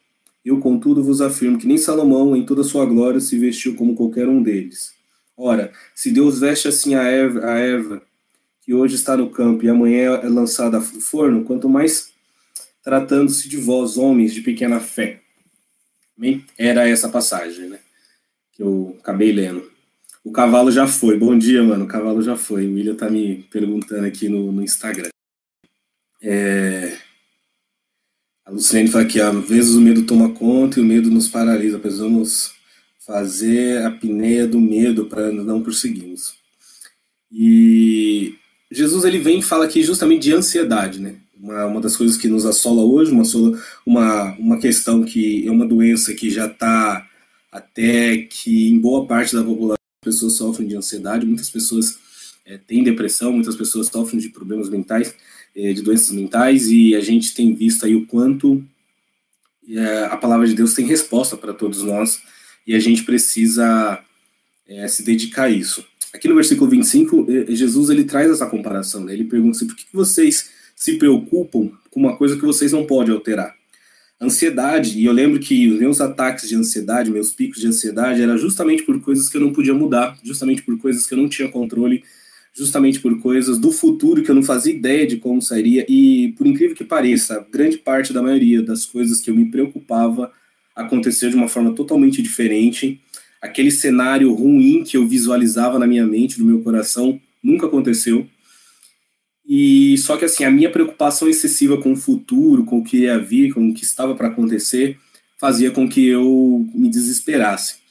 Eu, 0.45 0.59
contudo, 0.59 1.03
vos 1.03 1.21
afirmo 1.21 1.59
que 1.59 1.67
nem 1.67 1.79
Salomão, 1.79 2.37
em 2.37 2.45
toda 2.45 2.63
a 2.63 2.65
sua 2.65 2.85
glória, 2.85 3.21
se 3.21 3.39
vestiu 3.39 3.75
como 3.75 3.95
qualquer 3.95 4.29
um 4.29 4.43
deles. 4.43 4.93
Ora, 5.37 5.73
se 5.95 6.11
Deus 6.11 6.41
veste 6.41 6.69
assim 6.69 6.95
a 6.95 7.03
erva, 7.03 7.45
a 7.47 7.59
erva 7.59 8.03
que 8.73 8.75
hoje 8.75 8.95
está 8.95 9.15
no 9.15 9.29
campo 9.29 9.63
e 9.63 9.69
amanhã 9.69 10.15
é 10.23 10.29
lançada 10.31 10.79
no 10.79 10.83
forno, 10.83 11.45
quanto 11.45 11.69
mais 11.69 12.11
tratando-se 12.83 13.47
de 13.47 13.59
vós, 13.59 13.99
homens 13.99 14.33
de 14.33 14.41
pequena 14.41 14.81
fé. 14.81 15.21
Era 16.57 16.89
essa 16.89 17.07
passagem, 17.07 17.69
né? 17.69 17.79
Que 18.55 18.63
eu 18.63 18.97
acabei 18.99 19.31
lendo. 19.31 19.71
O 20.25 20.33
cavalo 20.33 20.73
já 20.73 20.87
foi. 20.87 21.19
Bom 21.19 21.37
dia, 21.37 21.63
mano. 21.63 21.85
O 21.85 21.87
cavalo 21.87 22.23
já 22.23 22.35
foi. 22.35 22.67
O 22.67 22.73
William 22.73 22.95
tá 22.95 23.11
me 23.11 23.47
perguntando 23.51 24.07
aqui 24.07 24.27
no, 24.31 24.51
no 24.51 24.63
Instagram. 24.63 25.11
É... 26.23 26.97
A 28.47 28.51
Luciane 28.51 28.89
fala 28.89 29.05
que 29.05 29.21
às 29.21 29.49
vezes 29.49 29.75
o 29.75 29.83
medo 29.83 30.05
toma 30.05 30.31
conta 30.31 30.81
e 30.81 30.83
o 30.83 30.87
medo 30.87 31.11
nos 31.11 31.29
paralisa. 31.29 31.79
Precisamos 31.79 32.55
fazer 33.01 33.85
a 33.85 33.91
pineia 33.91 34.47
do 34.47 34.59
medo 34.59 35.05
para 35.05 35.31
não 35.31 35.63
prosseguirmos. 35.63 36.37
E 37.31 38.39
Jesus 38.73 39.05
ele 39.05 39.19
vem 39.19 39.39
e 39.39 39.43
fala 39.43 39.65
aqui 39.65 39.83
justamente 39.83 40.23
de 40.23 40.33
ansiedade, 40.33 41.01
né? 41.01 41.17
Uma, 41.39 41.67
uma 41.67 41.81
das 41.81 41.97
coisas 41.97 42.17
que 42.17 42.29
nos 42.29 42.47
assola 42.47 42.83
hoje, 42.83 43.11
uma, 43.11 43.25
uma, 43.85 44.33
uma 44.39 44.59
questão 44.59 45.03
que 45.03 45.47
é 45.47 45.51
uma 45.51 45.67
doença 45.67 46.15
que 46.15 46.31
já 46.31 46.47
está 46.47 47.07
até 47.51 48.17
que 48.19 48.71
em 48.71 48.79
boa 48.79 49.07
parte 49.07 49.35
da 49.35 49.45
população 49.45 49.77
as 50.03 50.15
pessoas 50.15 50.35
sofrem 50.35 50.67
de 50.67 50.77
ansiedade, 50.77 51.27
muitas 51.27 51.51
pessoas 51.51 51.99
é, 52.45 52.57
têm 52.57 52.83
depressão, 52.83 53.33
muitas 53.33 53.55
pessoas 53.55 53.89
sofrem 53.89 54.21
de 54.21 54.31
problemas 54.31 54.69
mentais, 54.69 55.15
é, 55.55 55.73
de 55.73 55.83
doenças 55.83 56.11
mentais, 56.11 56.69
e 56.69 56.95
a 56.95 57.01
gente 57.01 57.35
tem 57.35 57.55
visto 57.55 57.85
aí 57.85 57.95
o 57.95 58.07
quanto 58.07 58.65
é, 59.69 60.05
a 60.07 60.17
palavra 60.17 60.47
de 60.47 60.55
Deus 60.55 60.75
tem 60.75 60.87
resposta 60.87 61.37
para 61.37 61.53
todos 61.53 61.83
nós, 61.83 62.21
e 62.67 62.75
a 62.75 62.81
gente 62.81 63.05
precisa 63.05 64.03
se 64.89 65.03
dedicar 65.03 65.45
a 65.45 65.51
isso. 65.51 65.85
Aqui 66.15 66.29
no 66.29 66.35
versículo 66.35 66.71
25, 66.71 67.27
Jesus 67.49 67.89
ele 67.89 68.05
traz 68.05 68.31
essa 68.31 68.47
comparação. 68.47 69.05
Né? 69.05 69.15
Ele 69.15 69.25
pergunta 69.25 69.57
assim, 69.57 69.67
por 69.67 69.75
que 69.75 69.87
vocês 69.93 70.51
se 70.77 70.99
preocupam 70.99 71.71
com 71.91 72.01
uma 72.01 72.17
coisa 72.17 72.37
que 72.37 72.45
vocês 72.45 72.73
não 72.73 72.87
podem 72.87 73.15
alterar? 73.15 73.55
Ansiedade, 74.21 74.99
e 74.99 75.05
eu 75.05 75.13
lembro 75.13 75.41
que 75.41 75.69
os 75.69 75.81
meus 75.81 76.01
ataques 76.01 76.49
de 76.49 76.55
ansiedade, 76.55 77.11
meus 77.11 77.33
picos 77.33 77.61
de 77.61 77.67
ansiedade, 77.67 78.23
era 78.23 78.37
justamente 78.37 78.85
por 78.85 79.01
coisas 79.01 79.29
que 79.29 79.37
eu 79.37 79.41
não 79.41 79.53
podia 79.53 79.75
mudar, 79.75 80.17
justamente 80.23 80.63
por 80.63 80.79
coisas 80.79 81.07
que 81.07 81.15
eu 81.15 81.19
não 81.19 81.29
tinha 81.29 81.49
controle, 81.49 82.05
justamente 82.55 83.01
por 83.01 83.19
coisas 83.19 83.59
do 83.59 83.73
futuro 83.73 84.23
que 84.23 84.31
eu 84.31 84.35
não 84.35 84.43
fazia 84.43 84.73
ideia 84.73 85.07
de 85.07 85.17
como 85.17 85.43
sairia. 85.43 85.85
E, 85.89 86.35
por 86.37 86.47
incrível 86.47 86.77
que 86.77 86.85
pareça, 86.85 87.45
grande 87.51 87.79
parte 87.79 88.13
da 88.13 88.23
maioria 88.23 88.63
das 88.63 88.85
coisas 88.85 89.21
que 89.21 89.31
eu 89.31 89.35
me 89.35 89.51
preocupava 89.51 90.31
aconteceu 90.77 91.29
de 91.29 91.35
uma 91.35 91.49
forma 91.49 91.73
totalmente 91.75 92.23
diferente. 92.23 93.01
Aquele 93.43 93.71
cenário 93.71 94.33
ruim 94.33 94.85
que 94.85 94.97
eu 94.97 95.07
visualizava 95.07 95.79
na 95.79 95.87
minha 95.87 96.07
mente, 96.07 96.39
no 96.39 96.47
meu 96.47 96.63
coração, 96.63 97.21
nunca 97.43 97.67
aconteceu. 97.67 98.27
E 99.45 99.99
só 99.99 100.17
que 100.17 100.25
assim, 100.25 100.45
a 100.45 100.51
minha 100.51 100.71
preocupação 100.71 101.29
excessiva 101.29 101.77
com 101.77 101.93
o 101.93 101.97
futuro, 101.97 102.65
com 102.65 102.79
o 102.79 102.85
que 102.85 102.99
ia 102.99 103.19
vir, 103.19 103.53
com 103.53 103.69
o 103.69 103.75
que 103.75 103.85
estava 103.85 104.15
para 104.15 104.29
acontecer, 104.29 104.97
fazia 105.41 105.73
com 105.73 105.89
que 105.89 106.07
eu 106.07 106.65
me 106.73 106.89
desesperasse. 106.89 107.83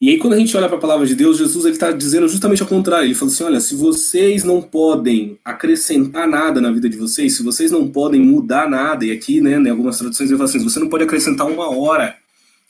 E 0.00 0.08
aí, 0.08 0.16
quando 0.16 0.32
a 0.32 0.38
gente 0.38 0.56
olha 0.56 0.66
para 0.66 0.78
a 0.78 0.80
palavra 0.80 1.06
de 1.06 1.14
Deus, 1.14 1.36
Jesus 1.36 1.66
ele 1.66 1.74
está 1.74 1.92
dizendo 1.92 2.26
justamente 2.26 2.62
ao 2.62 2.68
contrário. 2.68 3.06
Ele 3.06 3.14
fala 3.14 3.30
assim: 3.30 3.44
olha, 3.44 3.60
se 3.60 3.76
vocês 3.76 4.42
não 4.42 4.62
podem 4.62 5.38
acrescentar 5.44 6.26
nada 6.26 6.58
na 6.58 6.72
vida 6.72 6.88
de 6.88 6.96
vocês, 6.96 7.36
se 7.36 7.42
vocês 7.42 7.70
não 7.70 7.86
podem 7.86 8.18
mudar 8.18 8.68
nada, 8.68 9.04
e 9.04 9.12
aqui, 9.12 9.42
né, 9.42 9.58
em 9.58 9.68
algumas 9.68 9.98
traduções 9.98 10.30
ele 10.30 10.38
fala 10.38 10.48
assim: 10.48 10.64
você 10.64 10.80
não 10.80 10.88
pode 10.88 11.04
acrescentar 11.04 11.46
uma 11.46 11.68
hora 11.68 12.16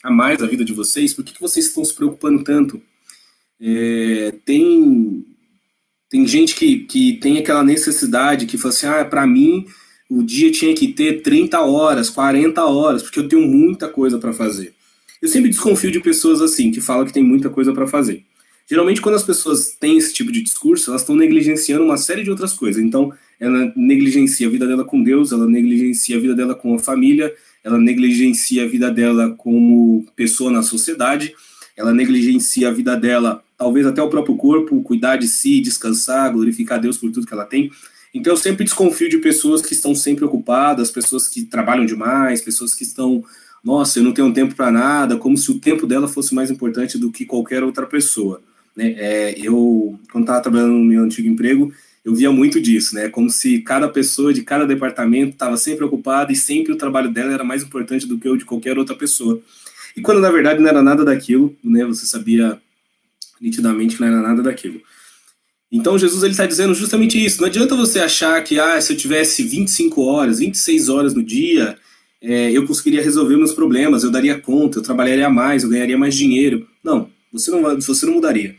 a 0.03 0.11
mais 0.11 0.39
na 0.39 0.47
vida 0.47 0.65
de 0.65 0.73
vocês, 0.73 1.13
por 1.13 1.23
que, 1.23 1.33
que 1.33 1.41
vocês 1.41 1.67
estão 1.67 1.83
se 1.85 1.93
preocupando 1.93 2.43
tanto? 2.43 2.81
É, 3.59 4.33
tem, 4.43 5.25
tem 6.09 6.27
gente 6.27 6.55
que, 6.55 6.79
que 6.79 7.13
tem 7.13 7.37
aquela 7.37 7.63
necessidade 7.63 8.45
que 8.45 8.57
fala 8.57 8.73
assim: 8.73 8.85
ah, 8.87 9.05
para 9.05 9.27
mim 9.27 9.65
o 10.09 10.21
dia 10.21 10.51
tinha 10.51 10.73
que 10.75 10.89
ter 10.89 11.21
30 11.21 11.61
horas, 11.61 12.09
40 12.09 12.61
horas, 12.65 13.01
porque 13.01 13.19
eu 13.19 13.29
tenho 13.29 13.47
muita 13.47 13.87
coisa 13.87 14.17
para 14.17 14.33
fazer. 14.33 14.73
Eu 15.21 15.29
sempre 15.29 15.49
desconfio 15.49 15.89
de 15.89 16.01
pessoas 16.01 16.41
assim, 16.41 16.69
que 16.69 16.81
falam 16.81 17.05
que 17.05 17.13
tem 17.13 17.23
muita 17.23 17.49
coisa 17.49 17.71
para 17.71 17.87
fazer. 17.87 18.25
Geralmente, 18.67 19.01
quando 19.01 19.15
as 19.15 19.23
pessoas 19.23 19.75
têm 19.79 19.97
esse 19.97 20.13
tipo 20.13 20.31
de 20.31 20.41
discurso, 20.41 20.89
elas 20.89 21.01
estão 21.01 21.15
negligenciando 21.15 21.83
uma 21.83 21.97
série 21.97 22.23
de 22.23 22.29
outras 22.29 22.53
coisas. 22.53 22.83
Então, 22.83 23.13
ela 23.39 23.71
negligencia 23.75 24.47
a 24.47 24.49
vida 24.49 24.67
dela 24.67 24.83
com 24.83 25.01
Deus, 25.01 25.31
ela 25.31 25.47
negligencia 25.47 26.17
a 26.17 26.19
vida 26.19 26.35
dela 26.35 26.55
com 26.55 26.75
a 26.75 26.79
família, 26.79 27.33
ela 27.63 27.77
negligencia 27.77 28.63
a 28.63 28.67
vida 28.67 28.89
dela 28.91 29.33
como 29.37 30.05
pessoa 30.15 30.51
na 30.51 30.63
sociedade, 30.63 31.33
ela 31.77 31.93
negligencia 31.93 32.69
a 32.69 32.71
vida 32.71 32.95
dela, 32.95 33.43
talvez 33.57 33.85
até 33.85 34.01
o 34.01 34.09
próprio 34.09 34.35
corpo, 34.35 34.81
cuidar 34.81 35.17
de 35.17 35.27
si, 35.27 35.61
descansar, 35.61 36.31
glorificar 36.31 36.79
Deus 36.79 36.97
por 36.97 37.11
tudo 37.11 37.25
que 37.25 37.33
ela 37.33 37.45
tem. 37.45 37.71
Então, 38.13 38.33
eu 38.33 38.37
sempre 38.37 38.65
desconfio 38.65 39.09
de 39.09 39.19
pessoas 39.19 39.61
que 39.61 39.73
estão 39.73 39.95
sempre 39.95 40.25
ocupadas, 40.25 40.91
pessoas 40.91 41.29
que 41.29 41.43
trabalham 41.43 41.85
demais, 41.85 42.41
pessoas 42.41 42.75
que 42.75 42.83
estão 42.83 43.23
nossa, 43.63 43.99
eu 43.99 44.03
não 44.03 44.11
tenho 44.11 44.33
tempo 44.33 44.55
para 44.55 44.71
nada, 44.71 45.17
como 45.17 45.37
se 45.37 45.51
o 45.51 45.59
tempo 45.59 45.85
dela 45.85 46.07
fosse 46.07 46.33
mais 46.33 46.49
importante 46.49 46.97
do 46.97 47.11
que 47.11 47.25
qualquer 47.25 47.63
outra 47.63 47.85
pessoa. 47.85 48.41
Né? 48.75 48.95
É, 48.97 49.35
eu, 49.37 49.99
quando 50.11 50.23
estava 50.23 50.41
trabalhando 50.41 50.73
no 50.73 50.83
meu 50.83 51.03
antigo 51.03 51.27
emprego, 51.27 51.71
eu 52.03 52.15
via 52.15 52.31
muito 52.31 52.59
disso, 52.59 52.95
né? 52.95 53.09
Como 53.09 53.29
se 53.29 53.59
cada 53.59 53.87
pessoa 53.87 54.33
de 54.33 54.41
cada 54.41 54.65
departamento 54.65 55.33
estava 55.33 55.55
sempre 55.55 55.85
ocupada 55.85 56.31
e 56.31 56.35
sempre 56.35 56.71
o 56.73 56.77
trabalho 56.77 57.11
dela 57.11 57.33
era 57.33 57.43
mais 57.43 57.63
importante 57.63 58.07
do 58.07 58.17
que 58.17 58.27
o 58.27 58.37
de 58.37 58.45
qualquer 58.45 58.77
outra 58.77 58.95
pessoa. 58.95 59.41
E 59.95 60.01
quando 60.01 60.19
na 60.19 60.31
verdade 60.31 60.59
não 60.59 60.69
era 60.69 60.81
nada 60.81 61.05
daquilo, 61.05 61.55
né? 61.63 61.85
Você 61.85 62.05
sabia 62.05 62.59
nitidamente 63.39 63.95
que 63.95 64.01
não 64.01 64.07
era 64.07 64.21
nada 64.21 64.41
daquilo. 64.41 64.81
Então 65.71 65.97
Jesus 65.97 66.23
ele 66.23 66.31
está 66.31 66.45
dizendo 66.45 66.73
justamente 66.73 67.23
isso. 67.23 67.39
Não 67.39 67.47
adianta 67.47 67.75
você 67.75 67.99
achar 67.99 68.43
que 68.43 68.59
ah, 68.59 68.79
se 68.81 68.91
eu 68.93 68.97
tivesse 68.97 69.43
25 69.43 70.01
horas, 70.01 70.39
26 70.39 70.89
horas 70.89 71.13
no 71.13 71.23
dia, 71.23 71.77
é, 72.21 72.51
eu 72.51 72.65
conseguiria 72.65 73.01
resolver 73.01 73.37
meus 73.37 73.53
problemas, 73.53 74.03
eu 74.03 74.11
daria 74.11 74.39
conta, 74.39 74.79
eu 74.79 74.83
trabalharia 74.83 75.29
mais, 75.29 75.63
eu 75.63 75.69
ganharia 75.69 75.97
mais 75.97 76.15
dinheiro. 76.15 76.67
Não, 76.83 77.09
você 77.31 77.49
não, 77.51 77.79
você 77.79 78.05
não 78.05 78.13
mudaria. 78.13 78.55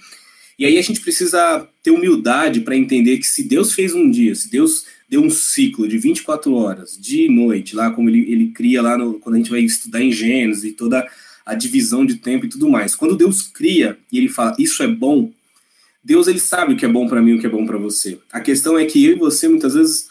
E 0.58 0.66
aí 0.66 0.78
a 0.78 0.82
gente 0.82 1.00
precisa 1.00 1.66
ter 1.82 1.90
humildade 1.90 2.60
para 2.60 2.76
entender 2.76 3.18
que 3.18 3.26
se 3.26 3.42
Deus 3.42 3.72
fez 3.72 3.94
um 3.94 4.10
dia, 4.10 4.34
se 4.34 4.50
Deus 4.50 4.84
deu 5.08 5.22
um 5.22 5.30
ciclo 5.30 5.86
de 5.88 5.98
24 5.98 6.54
horas, 6.54 6.98
de 6.98 7.28
noite, 7.28 7.76
lá 7.76 7.90
como 7.90 8.08
ele, 8.08 8.30
ele 8.30 8.48
cria 8.48 8.80
lá 8.80 8.96
no, 8.96 9.18
quando 9.18 9.34
a 9.34 9.38
gente 9.38 9.50
vai 9.50 9.60
estudar 9.60 10.02
em 10.02 10.12
Gênesis 10.12 10.64
e 10.64 10.72
toda 10.72 11.06
a 11.44 11.54
divisão 11.54 12.06
de 12.06 12.16
tempo 12.16 12.46
e 12.46 12.48
tudo 12.48 12.68
mais. 12.68 12.94
Quando 12.94 13.16
Deus 13.16 13.42
cria 13.42 13.98
e 14.10 14.18
ele 14.18 14.28
fala, 14.28 14.54
isso 14.58 14.82
é 14.82 14.88
bom, 14.88 15.30
Deus 16.02 16.26
ele 16.28 16.40
sabe 16.40 16.72
o 16.72 16.76
que 16.76 16.84
é 16.84 16.88
bom 16.88 17.08
para 17.08 17.20
mim 17.20 17.32
e 17.32 17.34
o 17.34 17.40
que 17.40 17.46
é 17.46 17.50
bom 17.50 17.66
para 17.66 17.78
você. 17.78 18.18
A 18.32 18.40
questão 18.40 18.78
é 18.78 18.84
que 18.84 19.04
eu 19.04 19.12
e 19.12 19.18
você 19.18 19.48
muitas 19.48 19.74
vezes 19.74 20.08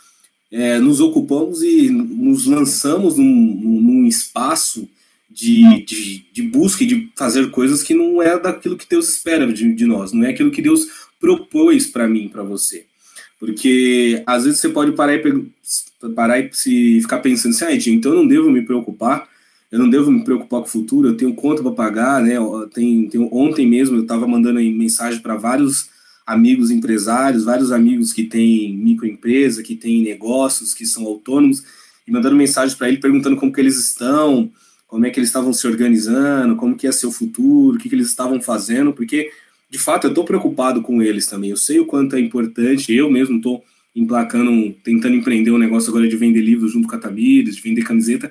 é, 0.51 0.79
nos 0.79 0.99
ocupamos 0.99 1.61
e 1.61 1.89
nos 1.89 2.45
lançamos 2.45 3.17
num, 3.17 3.23
num 3.25 4.05
espaço 4.05 4.87
de, 5.33 5.85
de, 5.85 6.25
de, 6.31 6.41
busca 6.43 6.83
e 6.83 6.87
de 6.87 7.11
fazer 7.15 7.49
coisas 7.51 7.83
que 7.83 7.93
não 7.93 8.21
é 8.21 8.39
daquilo 8.39 8.77
que 8.77 8.87
Deus 8.89 9.09
espera 9.09 9.51
de, 9.51 9.73
de 9.73 9.85
nós, 9.85 10.11
não 10.11 10.25
é 10.25 10.29
aquilo 10.29 10.51
que 10.51 10.61
Deus 10.61 10.87
propôs 11.19 11.87
para 11.87 12.07
mim, 12.07 12.27
para 12.27 12.43
você. 12.43 12.85
Porque 13.39 14.21
às 14.25 14.43
vezes 14.43 14.59
você 14.59 14.69
pode 14.69 14.91
parar 14.91 15.15
e, 15.15 15.51
parar 16.15 16.39
e 16.39 16.49
se 16.53 17.01
ficar 17.01 17.19
pensando 17.19 17.53
assim, 17.53 17.65
ah, 17.65 17.75
então 17.75 18.11
eu 18.11 18.19
não 18.19 18.27
devo 18.27 18.51
me 18.51 18.61
preocupar, 18.61 19.27
eu 19.71 19.79
não 19.79 19.89
devo 19.89 20.11
me 20.11 20.23
preocupar 20.23 20.59
com 20.59 20.67
o 20.67 20.69
futuro, 20.69 21.07
eu 21.07 21.17
tenho 21.17 21.33
conta 21.33 21.63
para 21.63 21.71
pagar, 21.71 22.21
né? 22.21 22.35
Tem, 22.73 23.07
tem, 23.07 23.29
ontem 23.31 23.65
mesmo 23.65 23.97
eu 23.97 24.01
estava 24.01 24.27
mandando 24.27 24.59
mensagem 24.59 25.21
para 25.21 25.35
vários 25.35 25.89
amigos 26.25 26.69
empresários, 26.69 27.45
vários 27.45 27.71
amigos 27.71 28.13
que 28.13 28.25
têm 28.25 28.75
microempresa, 28.75 29.63
que 29.63 29.75
têm 29.75 30.03
negócios, 30.03 30.73
que 30.73 30.85
são 30.85 31.05
autônomos, 31.05 31.63
e 32.07 32.11
mandando 32.11 32.35
mensagem 32.35 32.75
para 32.77 32.89
ele 32.89 32.97
perguntando 32.97 33.37
como 33.37 33.51
que 33.51 33.61
eles 33.61 33.77
estão, 33.77 34.51
como 34.91 35.05
é 35.05 35.09
que 35.09 35.17
eles 35.17 35.29
estavam 35.29 35.53
se 35.53 35.65
organizando, 35.65 36.57
como 36.57 36.75
que 36.75 36.85
ia 36.85 36.91
ser 36.91 37.07
o 37.07 37.13
futuro, 37.13 37.77
o 37.77 37.79
que, 37.79 37.87
que 37.87 37.95
eles 37.95 38.07
estavam 38.07 38.41
fazendo, 38.41 38.91
porque 38.91 39.31
de 39.69 39.79
fato 39.79 40.05
eu 40.05 40.09
estou 40.09 40.25
preocupado 40.25 40.81
com 40.81 41.01
eles 41.01 41.25
também. 41.25 41.49
Eu 41.49 41.55
sei 41.55 41.79
o 41.79 41.85
quanto 41.85 42.17
é 42.17 42.19
importante, 42.19 42.93
eu 42.93 43.09
mesmo 43.09 43.37
estou 43.37 43.63
emplacando, 43.95 44.75
tentando 44.83 45.15
empreender 45.15 45.49
um 45.49 45.57
negócio 45.57 45.89
agora 45.89 46.09
de 46.09 46.17
vender 46.17 46.41
livros 46.41 46.73
junto 46.73 46.89
com 46.89 46.95
a 46.97 46.99
Tamires, 46.99 47.55
de 47.55 47.61
vender 47.61 47.85
camiseta, 47.85 48.29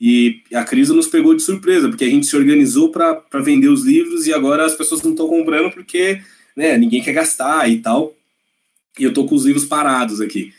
e 0.00 0.40
a 0.52 0.64
crise 0.64 0.92
nos 0.92 1.06
pegou 1.06 1.32
de 1.32 1.42
surpresa, 1.44 1.88
porque 1.88 2.04
a 2.04 2.10
gente 2.10 2.26
se 2.26 2.36
organizou 2.36 2.90
para 2.90 3.22
vender 3.40 3.68
os 3.68 3.84
livros 3.84 4.26
e 4.26 4.34
agora 4.34 4.66
as 4.66 4.74
pessoas 4.74 5.00
não 5.00 5.12
estão 5.12 5.28
comprando 5.28 5.70
porque 5.70 6.20
né, 6.56 6.76
ninguém 6.76 7.04
quer 7.04 7.12
gastar 7.12 7.70
e 7.70 7.78
tal. 7.78 8.12
E 8.98 9.04
eu 9.04 9.12
tô 9.14 9.26
com 9.26 9.36
os 9.36 9.44
livros 9.44 9.64
parados 9.64 10.20
aqui. 10.20 10.52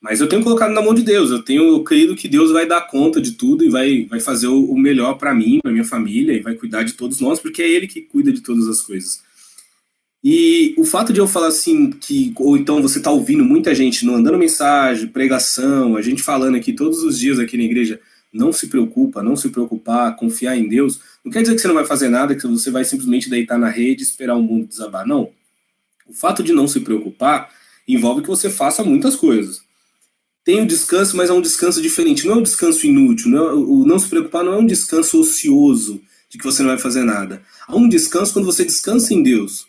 Mas 0.00 0.20
eu 0.20 0.28
tenho 0.28 0.42
colocado 0.42 0.72
na 0.72 0.80
mão 0.80 0.94
de 0.94 1.02
Deus. 1.02 1.30
Eu 1.30 1.42
tenho 1.42 1.82
crido 1.84 2.16
que 2.16 2.26
Deus 2.26 2.50
vai 2.50 2.66
dar 2.66 2.80
conta 2.82 3.20
de 3.20 3.32
tudo 3.32 3.64
e 3.64 3.68
vai, 3.68 4.06
vai 4.06 4.18
fazer 4.18 4.46
o, 4.46 4.74
melhor 4.74 5.14
para 5.14 5.34
mim, 5.34 5.60
para 5.62 5.70
minha 5.70 5.84
família 5.84 6.32
e 6.32 6.40
vai 6.40 6.54
cuidar 6.54 6.82
de 6.84 6.94
todos 6.94 7.20
nós, 7.20 7.38
porque 7.38 7.62
é 7.62 7.68
Ele 7.68 7.86
que 7.86 8.00
cuida 8.00 8.32
de 8.32 8.40
todas 8.40 8.66
as 8.66 8.80
coisas. 8.80 9.22
E 10.22 10.74
o 10.76 10.84
fato 10.84 11.12
de 11.12 11.20
eu 11.20 11.26
falar 11.26 11.48
assim, 11.48 11.90
que, 11.90 12.32
ou 12.36 12.56
então 12.56 12.82
você 12.82 13.00
tá 13.00 13.10
ouvindo 13.10 13.44
muita 13.44 13.74
gente 13.74 14.04
mandando 14.04 14.38
mensagem, 14.38 15.08
pregação, 15.08 15.96
a 15.96 16.02
gente 16.02 16.22
falando 16.22 16.56
aqui 16.56 16.72
todos 16.74 17.02
os 17.02 17.18
dias 17.18 17.38
aqui 17.38 17.56
na 17.56 17.64
igreja, 17.64 18.00
não 18.32 18.52
se 18.52 18.68
preocupa, 18.68 19.22
não 19.22 19.34
se 19.34 19.48
preocupar, 19.48 20.14
confiar 20.16 20.56
em 20.56 20.68
Deus, 20.68 21.00
não 21.24 21.32
quer 21.32 21.40
dizer 21.40 21.54
que 21.54 21.60
você 21.62 21.68
não 21.68 21.74
vai 21.74 21.86
fazer 21.86 22.10
nada, 22.10 22.34
que 22.34 22.46
você 22.46 22.70
vai 22.70 22.84
simplesmente 22.84 23.30
deitar 23.30 23.58
na 23.58 23.68
rede 23.68 24.02
e 24.02 24.06
esperar 24.06 24.36
o 24.36 24.42
mundo 24.42 24.68
desabar. 24.68 25.06
Não. 25.06 25.30
O 26.06 26.12
fato 26.12 26.42
de 26.42 26.52
não 26.52 26.68
se 26.68 26.80
preocupar 26.80 27.50
envolve 27.88 28.20
que 28.22 28.28
você 28.28 28.50
faça 28.50 28.84
muitas 28.84 29.16
coisas. 29.16 29.62
Tem 30.44 30.62
o 30.62 30.66
descanso, 30.66 31.16
mas 31.16 31.30
é 31.30 31.32
um 31.32 31.40
descanso 31.40 31.82
diferente. 31.82 32.26
Não 32.26 32.34
é 32.34 32.38
um 32.38 32.42
descanso 32.42 32.86
inútil. 32.86 33.30
Não 33.30 33.48
é, 33.48 33.52
o 33.52 33.84
não 33.84 33.98
se 33.98 34.08
preocupar 34.08 34.44
não 34.44 34.54
é 34.54 34.58
um 34.58 34.66
descanso 34.66 35.20
ocioso, 35.20 36.00
de 36.28 36.38
que 36.38 36.44
você 36.44 36.62
não 36.62 36.70
vai 36.70 36.78
fazer 36.78 37.04
nada. 37.04 37.42
Há 37.66 37.76
um 37.76 37.88
descanso 37.88 38.32
quando 38.32 38.46
você 38.46 38.64
descansa 38.64 39.12
em 39.12 39.22
Deus. 39.22 39.66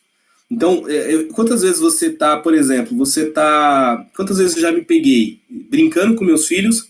Então, 0.50 0.84
é, 0.88 1.16
é, 1.16 1.24
quantas 1.25 1.62
vezes 1.62 1.80
você 1.80 2.10
tá, 2.10 2.36
por 2.36 2.54
exemplo, 2.54 2.98
você 2.98 3.25
tá. 3.25 4.06
Quantas 4.16 4.38
vezes 4.38 4.58
eu 4.58 4.62
já 4.62 4.72
me 4.72 4.82
peguei 4.82 5.40
brincando 5.50 6.16
com 6.16 6.25
meus 6.25 6.46
filhos? 6.46 6.90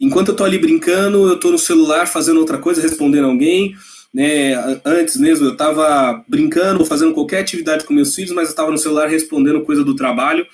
Enquanto 0.00 0.28
eu 0.28 0.36
tô 0.36 0.44
ali 0.44 0.58
brincando, 0.58 1.28
eu 1.28 1.38
tô 1.38 1.50
no 1.50 1.58
celular 1.58 2.06
fazendo 2.06 2.40
outra 2.40 2.56
coisa, 2.56 2.80
respondendo 2.80 3.26
alguém, 3.26 3.76
né? 4.14 4.54
Antes 4.82 5.18
mesmo 5.18 5.46
eu 5.46 5.52
estava 5.52 6.24
brincando, 6.26 6.86
fazendo 6.86 7.12
qualquer 7.12 7.40
atividade 7.40 7.84
com 7.84 7.92
meus 7.92 8.14
filhos, 8.14 8.32
mas 8.32 8.46
eu 8.46 8.52
estava 8.52 8.70
no 8.70 8.78
celular 8.78 9.08
respondendo 9.08 9.60
coisa 9.60 9.84
do 9.84 9.94
trabalho. 9.94 10.46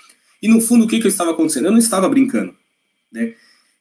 E 0.42 0.48
no 0.48 0.60
fundo, 0.60 0.84
o 0.84 0.88
que, 0.88 1.00
que 1.00 1.06
eu 1.06 1.10
estava 1.10 1.30
acontecendo? 1.30 1.66
Eu 1.66 1.72
não 1.72 1.78
estava 1.78 2.08
brincando. 2.08 2.54
Né? 3.12 3.34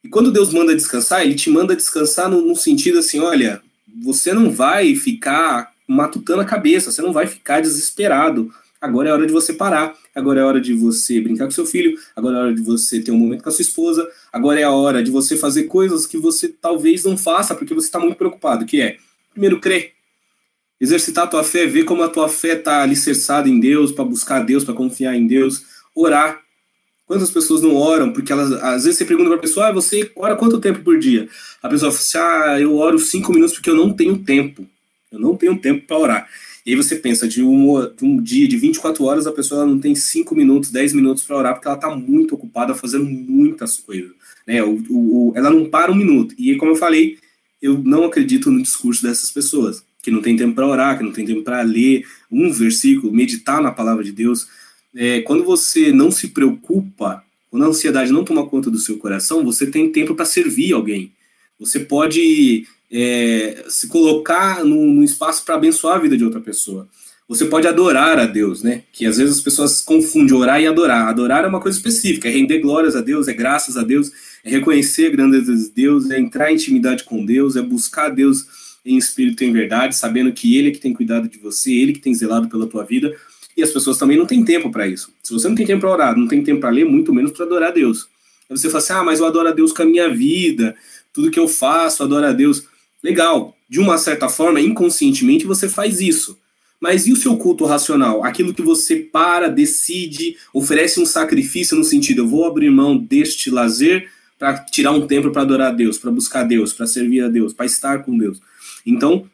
E 0.03 0.09
quando 0.09 0.31
Deus 0.31 0.53
manda 0.53 0.75
descansar, 0.75 1.21
Ele 1.21 1.35
te 1.35 1.50
manda 1.50 1.75
descansar 1.75 2.29
no, 2.29 2.41
no 2.41 2.55
sentido 2.55 3.00
assim: 3.00 3.19
olha, 3.19 3.62
você 4.03 4.33
não 4.33 4.51
vai 4.51 4.95
ficar 4.95 5.71
matutando 5.88 6.41
a 6.41 6.45
cabeça, 6.45 6.91
você 6.91 7.01
não 7.01 7.13
vai 7.13 7.27
ficar 7.27 7.62
desesperado. 7.62 8.51
Agora 8.81 9.09
é 9.09 9.13
hora 9.13 9.25
de 9.25 9.33
você 9.33 9.53
parar, 9.53 9.95
agora 10.13 10.41
é 10.41 10.43
hora 10.43 10.62
de 10.62 10.74
você 10.74 11.19
brincar 11.19 11.45
com 11.45 11.51
seu 11.51 11.65
filho, 11.65 11.97
agora 12.15 12.38
é 12.38 12.39
hora 12.41 12.53
de 12.53 12.62
você 12.62 13.00
ter 13.01 13.12
um 13.12 13.17
momento 13.17 13.41
com 13.41 13.50
a 13.50 13.51
sua 13.51 13.63
esposa, 13.63 14.07
agora 14.31 14.59
é 14.59 14.63
a 14.63 14.69
hora 14.69 15.01
de 15.01 15.09
você 15.09 15.35
fazer 15.35 15.63
coisas 15.63 16.05
que 16.05 16.17
você 16.17 16.50
talvez 16.50 17.03
não 17.03 17.17
faça 17.17 17.55
porque 17.55 17.74
você 17.74 17.88
está 17.88 18.00
muito 18.00 18.15
preocupado, 18.15 18.63
que 18.63 18.79
é 18.79 18.97
Primeiro, 19.35 19.59
crer. 19.59 19.91
Exercitar 20.79 21.25
a 21.25 21.27
tua 21.27 21.43
fé, 21.43 21.65
ver 21.65 21.83
como 21.83 22.01
a 22.01 22.07
tua 22.07 22.29
fé 22.29 22.53
está 22.53 22.81
alicerçada 22.81 23.50
em 23.50 23.59
Deus, 23.59 23.91
para 23.91 24.05
buscar 24.05 24.39
Deus, 24.39 24.63
para 24.63 24.74
confiar 24.74 25.13
em 25.13 25.27
Deus. 25.27 25.63
Orar. 25.93 26.41
Quantas 27.05 27.29
pessoas 27.29 27.62
não 27.62 27.75
oram? 27.75 28.12
Porque 28.12 28.31
elas, 28.31 28.51
às 28.51 28.83
vezes 28.83 28.97
você 28.97 29.05
pergunta 29.05 29.29
para 29.29 29.38
a 29.38 29.41
pessoa, 29.41 29.67
ah, 29.67 29.71
você 29.71 30.12
ora 30.15 30.35
quanto 30.35 30.59
tempo 30.59 30.79
por 30.79 30.97
dia? 30.97 31.27
A 31.62 31.69
pessoa 31.69 31.91
fala 31.91 32.01
assim, 32.01 32.17
ah, 32.17 32.59
eu 32.59 32.75
oro 32.75 32.97
cinco 32.97 33.31
minutos 33.31 33.53
porque 33.53 33.69
eu 33.69 33.75
não 33.75 33.93
tenho 33.93 34.17
tempo. 34.17 34.65
Eu 35.12 35.19
não 35.19 35.35
tenho 35.35 35.57
tempo 35.57 35.85
para 35.85 35.97
orar. 35.97 36.29
E 36.65 36.71
aí 36.71 36.75
você 36.75 36.95
pensa, 36.95 37.27
de 37.27 37.43
um, 37.43 37.89
de 37.95 38.03
um 38.03 38.21
dia 38.21 38.47
de 38.47 38.57
24 38.57 39.03
horas, 39.03 39.27
a 39.27 39.31
pessoa 39.31 39.67
não 39.67 39.79
tem 39.79 39.93
5 39.93 40.33
minutos, 40.33 40.71
10 40.71 40.93
minutos 40.93 41.24
para 41.24 41.38
orar, 41.38 41.53
porque 41.53 41.67
ela 41.67 41.77
está 41.77 41.95
muito 41.95 42.33
ocupada 42.33 42.74
fazendo 42.74 43.05
muitas 43.05 43.77
coisas. 43.77 44.12
Né? 44.47 44.63
O, 44.63 44.81
o, 44.89 45.33
ela 45.35 45.51
não 45.51 45.69
para 45.69 45.91
um 45.91 45.95
minuto. 45.95 46.33
E 46.39 46.55
como 46.55 46.71
eu 46.71 46.75
falei, 46.75 47.19
eu 47.62 47.77
não 47.83 48.05
acredito 48.05 48.50
no 48.50 48.62
discurso 48.63 49.03
dessas 49.03 49.29
pessoas, 49.29 49.83
que 50.01 50.09
não 50.09 50.24
tem 50.24 50.35
tempo 50.35 50.55
para 50.55 50.67
orar, 50.67 50.97
que 50.97 51.03
não 51.03 51.12
tem 51.12 51.24
tempo 51.24 51.43
para 51.43 51.62
ler 51.62 52.03
um 52.31 52.51
versículo, 52.51 53.13
meditar 53.13 53.62
na 53.62 53.71
palavra 53.71 54.03
de 54.03 54.12
Deus. 54.12 54.47
É, 54.95 55.21
quando 55.21 55.43
você 55.43 55.91
não 55.91 56.09
se 56.09 56.29
preocupa, 56.29 57.23
quando 57.51 57.63
a 57.63 57.67
ansiedade 57.67 58.11
não 58.11 58.23
toma 58.23 58.45
conta 58.47 58.71
do 58.71 58.77
seu 58.77 58.97
coração, 58.97 59.43
você 59.43 59.65
tem 59.65 59.91
tempo 59.91 60.15
para 60.15 60.25
servir 60.25 60.73
alguém. 60.73 61.11
Você 61.59 61.79
pode 61.79 62.65
é, 62.91 63.65
se 63.67 63.87
colocar 63.87 64.63
num, 64.63 65.03
espaço 65.03 65.43
para 65.43 65.55
abençoar 65.55 65.95
a 65.95 65.99
vida 65.99 66.17
de 66.17 66.23
outra 66.23 66.39
pessoa. 66.39 66.87
Você 67.27 67.45
pode 67.45 67.67
adorar 67.67 68.19
a 68.19 68.25
Deus, 68.25 68.61
né? 68.61 68.83
Que 68.93 69.05
às 69.05 69.17
vezes 69.17 69.37
as 69.37 69.41
pessoas 69.41 69.81
confundem 69.81 70.35
orar 70.35 70.61
e 70.61 70.67
adorar. 70.67 71.07
Adorar 71.07 71.43
é 71.43 71.47
uma 71.47 71.59
coisa 71.59 71.77
específica, 71.77 72.29
é 72.29 72.31
render 72.31 72.59
glórias 72.59 72.95
a 72.95 73.01
Deus, 73.01 73.27
é 73.27 73.33
graças 73.33 73.77
a 73.77 73.83
Deus, 73.83 74.11
é 74.43 74.49
reconhecer 74.49 75.07
a 75.07 75.09
grandeza 75.09 75.55
de 75.55 75.69
Deus, 75.69 76.09
é 76.11 76.19
entrar 76.19 76.51
em 76.51 76.55
intimidade 76.55 77.03
com 77.03 77.25
Deus, 77.25 77.55
é 77.55 77.61
buscar 77.61 78.09
Deus 78.09 78.45
em 78.85 78.95
espírito 78.95 79.43
e 79.43 79.47
em 79.47 79.51
verdade, 79.51 79.95
sabendo 79.95 80.31
que 80.31 80.55
Ele 80.55 80.69
é 80.69 80.71
que 80.71 80.79
tem 80.79 80.93
cuidado 80.93 81.27
de 81.27 81.39
você, 81.39 81.73
Ele 81.73 81.93
que 81.93 81.99
tem 81.99 82.13
zelado 82.13 82.47
pela 82.47 82.67
tua 82.67 82.83
vida. 82.83 83.15
E 83.55 83.63
as 83.63 83.71
pessoas 83.71 83.97
também 83.97 84.17
não 84.17 84.25
têm 84.25 84.43
tempo 84.43 84.69
para 84.69 84.88
isso. 84.88 85.13
Se 85.24 85.33
você 85.33 85.47
não 85.47 85.55
tem 85.55 85.65
tempo 85.65 85.81
para 85.81 85.91
orar, 85.91 86.17
não 86.17 86.27
tem 86.27 86.43
tempo 86.43 86.59
para 86.59 86.69
ler, 86.69 86.85
muito 86.85 87.13
menos 87.13 87.31
para 87.31 87.45
adorar 87.45 87.69
a 87.69 87.71
Deus. 87.71 88.07
Aí 88.50 88.57
você 88.57 88.69
fala 88.69 88.79
assim: 88.79 88.93
ah, 88.93 89.03
mas 89.03 89.19
eu 89.19 89.25
adoro 89.25 89.47
a 89.47 89.51
Deus 89.51 89.71
com 89.71 89.83
a 89.83 89.85
minha 89.85 90.09
vida, 90.09 90.75
tudo 91.13 91.31
que 91.31 91.39
eu 91.39 91.47
faço, 91.47 92.03
adoro 92.03 92.25
a 92.25 92.33
Deus. 92.33 92.63
Legal, 93.01 93.55
de 93.69 93.79
uma 93.79 93.97
certa 93.97 94.27
forma, 94.27 94.59
inconscientemente 94.59 95.45
você 95.45 95.69
faz 95.69 96.01
isso. 96.01 96.38
Mas 96.79 97.07
e 97.07 97.13
o 97.13 97.15
seu 97.15 97.38
culto 97.38 97.65
racional? 97.65 98.24
Aquilo 98.24 98.53
que 98.53 98.62
você 98.62 98.97
para, 98.97 99.47
decide, 99.47 100.35
oferece 100.53 101.00
um 101.00 101.05
sacrifício 101.05 101.77
no 101.77 101.83
sentido, 101.83 102.24
eu 102.24 102.27
vou 102.27 102.45
abrir 102.45 102.69
mão 102.69 102.97
deste 102.97 103.50
lazer 103.50 104.09
para 104.38 104.59
tirar 104.65 104.91
um 104.91 105.07
tempo 105.07 105.31
para 105.31 105.43
adorar 105.43 105.71
a 105.71 105.75
Deus, 105.75 105.97
para 105.97 106.12
buscar 106.12 106.41
a 106.41 106.43
Deus, 106.43 106.74
para 106.74 106.85
servir 106.85 107.21
a 107.24 107.29
Deus, 107.29 107.53
para 107.53 107.65
estar 107.65 108.03
com 108.03 108.17
Deus. 108.17 108.41
Então, 108.85 109.29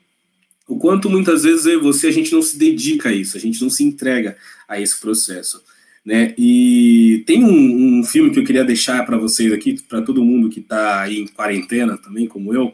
o 0.71 0.77
quanto 0.77 1.09
muitas 1.09 1.43
vezes 1.43 1.65
eu 1.65 1.79
e 1.79 1.83
você 1.83 2.07
a 2.07 2.11
gente 2.11 2.31
não 2.31 2.41
se 2.41 2.57
dedica 2.57 3.09
a 3.09 3.11
isso, 3.11 3.35
a 3.35 3.39
gente 3.39 3.61
não 3.61 3.69
se 3.69 3.83
entrega 3.83 4.37
a 4.69 4.79
esse 4.79 4.97
processo. 5.01 5.61
Né? 6.03 6.33
E 6.37 7.23
tem 7.27 7.43
um, 7.43 7.99
um 7.99 8.03
filme 8.05 8.31
que 8.31 8.39
eu 8.39 8.45
queria 8.45 8.63
deixar 8.63 9.05
para 9.05 9.17
vocês 9.17 9.51
aqui, 9.51 9.77
para 9.83 10.01
todo 10.01 10.23
mundo 10.23 10.49
que 10.49 10.61
está 10.61 11.01
aí 11.01 11.19
em 11.19 11.27
quarentena 11.27 11.97
também, 11.97 12.25
como 12.25 12.53
eu, 12.53 12.71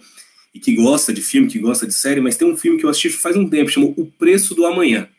e 0.53 0.59
que 0.59 0.75
gosta 0.75 1.11
de 1.11 1.21
filme, 1.21 1.47
que 1.47 1.57
gosta 1.57 1.87
de 1.87 1.93
série, 1.93 2.21
mas 2.21 2.37
tem 2.37 2.47
um 2.47 2.55
filme 2.55 2.77
que 2.77 2.85
eu 2.85 2.89
assisti 2.89 3.09
faz 3.09 3.35
um 3.35 3.49
tempo, 3.49 3.71
chamou 3.71 3.95
O 3.97 4.05
Preço 4.05 4.53
do 4.53 4.65
Amanhã. 4.67 5.09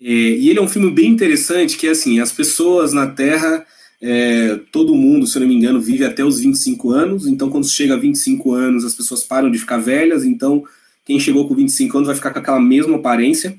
É, 0.00 0.10
e 0.10 0.50
ele 0.50 0.58
é 0.58 0.62
um 0.62 0.68
filme 0.68 0.90
bem 0.90 1.06
interessante, 1.06 1.76
que 1.76 1.86
é 1.86 1.90
assim, 1.90 2.18
as 2.18 2.32
pessoas 2.32 2.92
na 2.92 3.06
Terra, 3.06 3.64
é, 4.02 4.58
todo 4.72 4.94
mundo, 4.96 5.24
se 5.24 5.38
eu 5.38 5.40
não 5.40 5.48
me 5.48 5.54
engano, 5.54 5.80
vive 5.80 6.04
até 6.04 6.24
os 6.24 6.40
25 6.40 6.90
anos, 6.90 7.28
então 7.28 7.48
quando 7.48 7.68
chega 7.68 7.94
a 7.94 7.98
25 7.98 8.54
anos, 8.54 8.84
as 8.84 8.94
pessoas 8.96 9.22
param 9.22 9.48
de 9.52 9.58
ficar 9.58 9.78
velhas, 9.78 10.24
então 10.24 10.64
quem 11.04 11.18
chegou 11.18 11.46
com 11.48 11.54
25 11.54 11.96
anos 11.96 12.06
vai 12.06 12.16
ficar 12.16 12.30
com 12.30 12.38
aquela 12.38 12.60
mesma 12.60 12.96
aparência. 12.96 13.56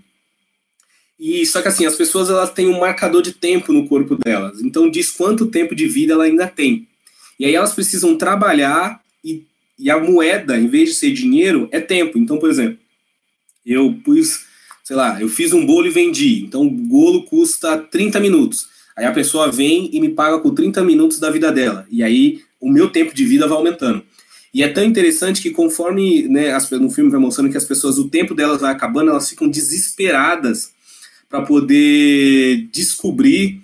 E 1.19 1.45
só 1.45 1.61
que 1.61 1.67
assim, 1.67 1.85
as 1.85 1.95
pessoas 1.95 2.29
elas 2.29 2.51
têm 2.51 2.67
um 2.67 2.79
marcador 2.79 3.21
de 3.21 3.33
tempo 3.33 3.71
no 3.71 3.87
corpo 3.87 4.15
delas, 4.15 4.61
então 4.61 4.89
diz 4.89 5.11
quanto 5.11 5.47
tempo 5.47 5.75
de 5.75 5.87
vida 5.87 6.13
ela 6.13 6.23
ainda 6.23 6.47
tem. 6.47 6.87
E 7.39 7.45
aí 7.45 7.53
elas 7.53 7.73
precisam 7.73 8.17
trabalhar 8.17 9.01
e 9.23 9.45
e 9.81 9.89
a 9.89 9.99
moeda, 9.99 10.59
em 10.59 10.67
vez 10.67 10.89
de 10.89 10.95
ser 10.95 11.11
dinheiro, 11.11 11.67
é 11.71 11.79
tempo. 11.79 12.19
Então, 12.19 12.37
por 12.37 12.47
exemplo, 12.47 12.77
eu 13.65 13.99
pus, 14.05 14.45
sei 14.83 14.95
lá, 14.95 15.19
eu 15.19 15.27
fiz 15.27 15.53
um 15.53 15.65
bolo 15.65 15.87
e 15.87 15.89
vendi. 15.89 16.43
Então, 16.43 16.61
o 16.61 16.69
bolo 16.69 17.23
custa 17.23 17.79
30 17.79 18.19
minutos. 18.19 18.67
Aí 18.95 19.05
a 19.05 19.11
pessoa 19.11 19.51
vem 19.51 19.89
e 19.91 19.99
me 19.99 20.09
paga 20.09 20.37
com 20.37 20.53
30 20.53 20.83
minutos 20.83 21.19
da 21.19 21.31
vida 21.31 21.51
dela. 21.51 21.87
E 21.89 22.03
aí 22.03 22.43
o 22.59 22.69
meu 22.71 22.91
tempo 22.91 23.15
de 23.15 23.25
vida 23.25 23.47
vai 23.47 23.57
aumentando. 23.57 24.03
E 24.53 24.63
é 24.63 24.67
tão 24.67 24.83
interessante 24.83 25.41
que 25.41 25.51
conforme 25.51 26.27
né, 26.27 26.51
as, 26.51 26.69
no 26.71 26.89
filme 26.89 27.09
vai 27.09 27.19
mostrando 27.19 27.49
que 27.49 27.57
as 27.57 27.65
pessoas, 27.65 27.97
o 27.97 28.09
tempo 28.09 28.35
delas 28.35 28.61
vai 28.61 28.71
acabando, 28.71 29.11
elas 29.11 29.29
ficam 29.29 29.47
desesperadas 29.47 30.71
para 31.29 31.41
poder 31.41 32.67
descobrir 32.71 33.61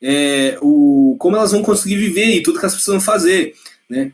é, 0.00 0.56
o, 0.62 1.16
como 1.18 1.36
elas 1.36 1.50
vão 1.50 1.62
conseguir 1.62 1.96
viver 1.96 2.36
e 2.36 2.42
tudo 2.42 2.58
que 2.58 2.64
elas 2.64 2.74
precisam 2.74 3.00
fazer. 3.00 3.54
Né? 3.90 4.12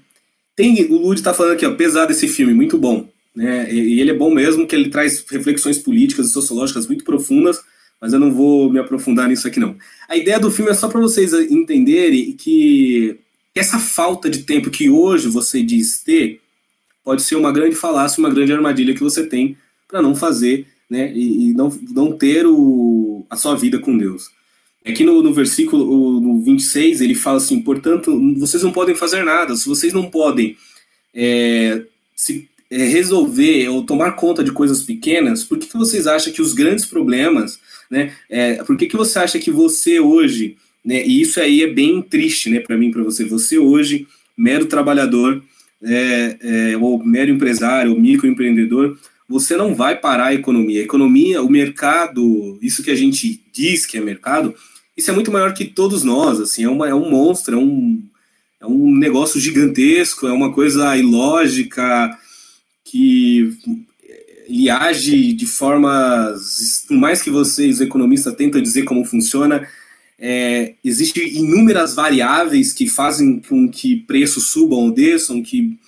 Tem, 0.57 0.87
o 0.87 0.97
Lud 0.97 1.21
está 1.21 1.35
falando 1.35 1.53
aqui, 1.53 1.67
ó, 1.67 1.75
pesado 1.75 2.13
esse 2.13 2.27
filme, 2.27 2.55
muito 2.55 2.79
bom. 2.79 3.07
Né? 3.37 3.71
E, 3.71 3.97
e 3.97 4.01
ele 4.01 4.11
é 4.11 4.15
bom 4.15 4.33
mesmo, 4.33 4.67
que 4.67 4.75
ele 4.75 4.89
traz 4.89 5.23
reflexões 5.29 5.79
políticas 5.79 6.29
e 6.29 6.33
sociológicas 6.33 6.87
muito 6.87 7.05
profundas, 7.05 7.61
mas 8.01 8.15
eu 8.15 8.19
não 8.19 8.33
vou 8.33 8.71
me 8.73 8.79
aprofundar 8.79 9.29
nisso 9.29 9.47
aqui 9.47 9.61
não. 9.61 9.77
A 10.09 10.17
ideia 10.17 10.41
do 10.41 10.51
filme 10.51 10.71
é 10.71 10.75
só 10.75 10.89
para 10.89 11.01
vocês 11.01 11.35
entenderem 11.51 12.33
que 12.33 13.19
essa 13.55 13.79
falta 13.79 14.29
de 14.29 14.43
tempo 14.43 14.71
que 14.71 14.91
hoje 14.91 15.29
você 15.29 15.63
diz 15.63 16.03
ter 16.03 16.41
pode 17.05 17.23
ser 17.23 17.37
uma 17.37 17.53
grande 17.53 17.77
falácia, 17.77 18.19
uma 18.19 18.31
grande 18.31 18.53
armadilha 18.53 18.95
que 18.95 19.03
você 19.03 19.27
tem 19.27 19.57
para 19.87 20.01
não 20.01 20.15
fazer, 20.15 20.67
né, 20.89 21.13
e, 21.15 21.51
e, 21.51 21.55
não, 21.55 21.69
não 21.91 22.17
ter 22.17 22.47
o, 22.47 23.27
a 23.29 23.37
sua 23.37 23.55
vida 23.55 23.79
com 23.79 23.97
Deus. 23.97 24.31
Aqui 24.85 25.05
no, 25.05 25.23
no 25.23 25.33
versículo 25.33 26.21
no 26.21 26.43
26, 26.43 27.01
ele 27.01 27.15
fala 27.15 27.39
assim: 27.39 27.61
portanto, 27.61 28.19
vocês 28.39 28.63
não 28.63 28.73
podem 28.73 28.95
fazer 28.95 29.25
nada, 29.25 29.55
se 29.57 29.67
vocês 29.67 29.93
não 29.93 30.11
podem 30.11 30.57
é, 31.15 31.83
se 32.15 32.49
é, 32.71 32.77
resolver 32.85 33.69
ou 33.69 33.85
tomar 33.85 34.13
conta 34.13 34.43
de 34.43 34.53
coisas 34.53 34.83
pequenas, 34.83 35.45
por 35.45 35.59
que, 35.59 35.69
que 35.69 35.77
vocês 35.77 36.07
acham 36.07 36.33
que 36.33 36.43
os 36.43 36.53
grandes 36.53 36.85
problemas, 36.85 37.59
né? 37.91 38.15
É, 38.29 38.63
por 38.65 38.77
que, 38.77 38.87
que 38.87 38.97
você 38.97 39.19
acha 39.19 39.39
que 39.39 39.51
você 39.51 40.01
hoje, 40.01 40.57
né? 40.85 41.05
E 41.07 41.21
isso 41.21 41.41
aí 41.41 41.63
é 41.63 41.67
bem 41.67 42.03
triste, 42.03 42.51
né, 42.51 42.61
para 42.61 42.77
mim, 42.77 42.91
para 42.91 43.03
você. 43.03 43.25
Você 43.25 43.59
hoje, 43.59 44.07
mero 44.37 44.67
trabalhador, 44.67 45.43
é, 45.83 46.37
é, 46.41 46.77
ou 46.77 47.03
mero 47.03 47.31
empresário, 47.31 47.93
ou 47.93 48.01
microempreendedor, 48.01 48.99
você 49.29 49.57
não 49.57 49.75
vai 49.75 49.97
parar 49.97 50.27
a 50.27 50.35
economia. 50.35 50.81
A 50.81 50.85
economia, 50.85 51.43
o 51.43 51.51
mercado, 51.51 52.59
isso 52.61 52.83
que 52.83 52.91
a 52.91 52.95
gente 52.95 53.41
diz 53.53 53.87
que 53.87 53.97
é 53.97 54.01
mercado, 54.01 54.55
isso 54.97 55.11
é 55.11 55.15
muito 55.15 55.33
maior 55.33 55.55
que 55.55 55.65
todos 55.65 56.05
nós, 56.05 56.39
assim, 56.41 56.65
é, 56.65 56.69
uma, 56.69 56.89
é 56.89 56.95
um 56.95 57.11
monstro, 57.11 57.57
é 57.57 57.59
um, 57.59 58.03
é 58.61 58.67
um 58.67 58.95
negócio 58.97 59.41
gigantesco, 59.41 60.27
é 60.27 60.33
uma 60.33 60.53
coisa 60.53 60.97
ilógica 60.97 62.19
que 62.85 63.57
ele 64.47 64.69
age 64.69 65.33
de 65.33 65.47
formas, 65.47 66.85
por 66.87 66.97
mais 66.97 67.23
que 67.23 67.31
vocês, 67.31 67.81
economistas, 67.81 68.35
tentam 68.35 68.61
dizer 68.61 68.83
como 68.85 69.05
funciona, 69.05 69.67
é, 70.27 70.77
existem 70.83 71.37
inúmeras 71.37 71.95
variáveis 71.95 72.73
que 72.73 72.89
fazem 72.89 73.43
com 73.47 73.69
que 73.69 73.95
preços 73.95 74.47
subam 74.47 74.79
ou 74.79 74.91
desçam, 74.91 75.43
que 75.43 75.79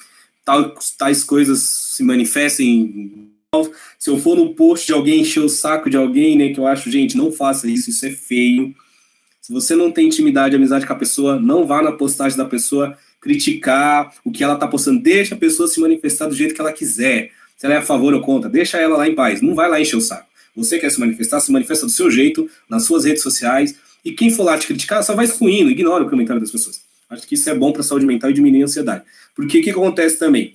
tal, 0.44 0.74
tais 0.98 1.24
coisas 1.24 1.60
se 1.62 2.02
manifestem. 2.02 3.30
Se 3.98 4.10
eu 4.10 4.18
for 4.18 4.36
no 4.36 4.54
post 4.54 4.86
de 4.86 4.92
alguém 4.92 5.22
encher 5.22 5.40
o 5.40 5.48
saco 5.48 5.88
de 5.88 5.96
alguém, 5.96 6.36
né, 6.36 6.50
que 6.50 6.60
eu 6.60 6.66
acho, 6.66 6.90
gente, 6.90 7.16
não 7.16 7.32
faça 7.32 7.66
isso, 7.66 7.88
isso 7.88 8.04
é 8.04 8.10
feio. 8.10 8.74
Se 9.40 9.54
você 9.54 9.74
não 9.74 9.90
tem 9.90 10.06
intimidade, 10.06 10.54
amizade 10.54 10.86
com 10.86 10.92
a 10.92 10.96
pessoa, 10.96 11.40
não 11.40 11.66
vá 11.66 11.80
na 11.80 11.92
postagem 11.92 12.36
da 12.36 12.44
pessoa 12.44 12.94
criticar 13.18 14.12
o 14.22 14.30
que 14.30 14.44
ela 14.44 14.52
está 14.52 14.68
postando. 14.68 15.00
Deixa 15.00 15.34
a 15.34 15.38
pessoa 15.38 15.66
se 15.66 15.80
manifestar 15.80 16.26
do 16.26 16.34
jeito 16.34 16.54
que 16.54 16.60
ela 16.60 16.74
quiser. 16.74 17.30
Se 17.56 17.64
ela 17.64 17.76
é 17.76 17.78
a 17.78 17.82
favor 17.82 18.12
ou 18.12 18.20
contra, 18.20 18.50
deixa 18.50 18.76
ela 18.76 18.98
lá 18.98 19.08
em 19.08 19.14
paz. 19.14 19.40
Não 19.40 19.54
vai 19.54 19.70
lá 19.70 19.80
encher 19.80 19.96
o 19.96 20.00
saco. 20.02 20.28
Você 20.54 20.78
quer 20.78 20.90
se 20.90 21.00
manifestar, 21.00 21.40
se 21.40 21.50
manifesta 21.50 21.86
do 21.86 21.92
seu 21.92 22.10
jeito, 22.10 22.50
nas 22.68 22.84
suas 22.84 23.06
redes 23.06 23.22
sociais. 23.22 23.74
E 24.06 24.12
quem 24.12 24.30
for 24.30 24.44
lá 24.44 24.56
te 24.56 24.68
criticar, 24.68 25.02
só 25.02 25.16
vai 25.16 25.24
excluindo, 25.24 25.68
ignora 25.68 26.04
o 26.04 26.08
comentário 26.08 26.40
das 26.40 26.52
pessoas. 26.52 26.80
Acho 27.10 27.26
que 27.26 27.34
isso 27.34 27.50
é 27.50 27.54
bom 27.56 27.72
para 27.72 27.80
a 27.80 27.84
saúde 27.84 28.06
mental 28.06 28.30
e 28.30 28.32
diminuir 28.32 28.62
a 28.62 28.66
ansiedade. 28.66 29.02
Porque 29.34 29.58
o 29.58 29.62
que 29.64 29.70
acontece 29.70 30.16
também? 30.16 30.54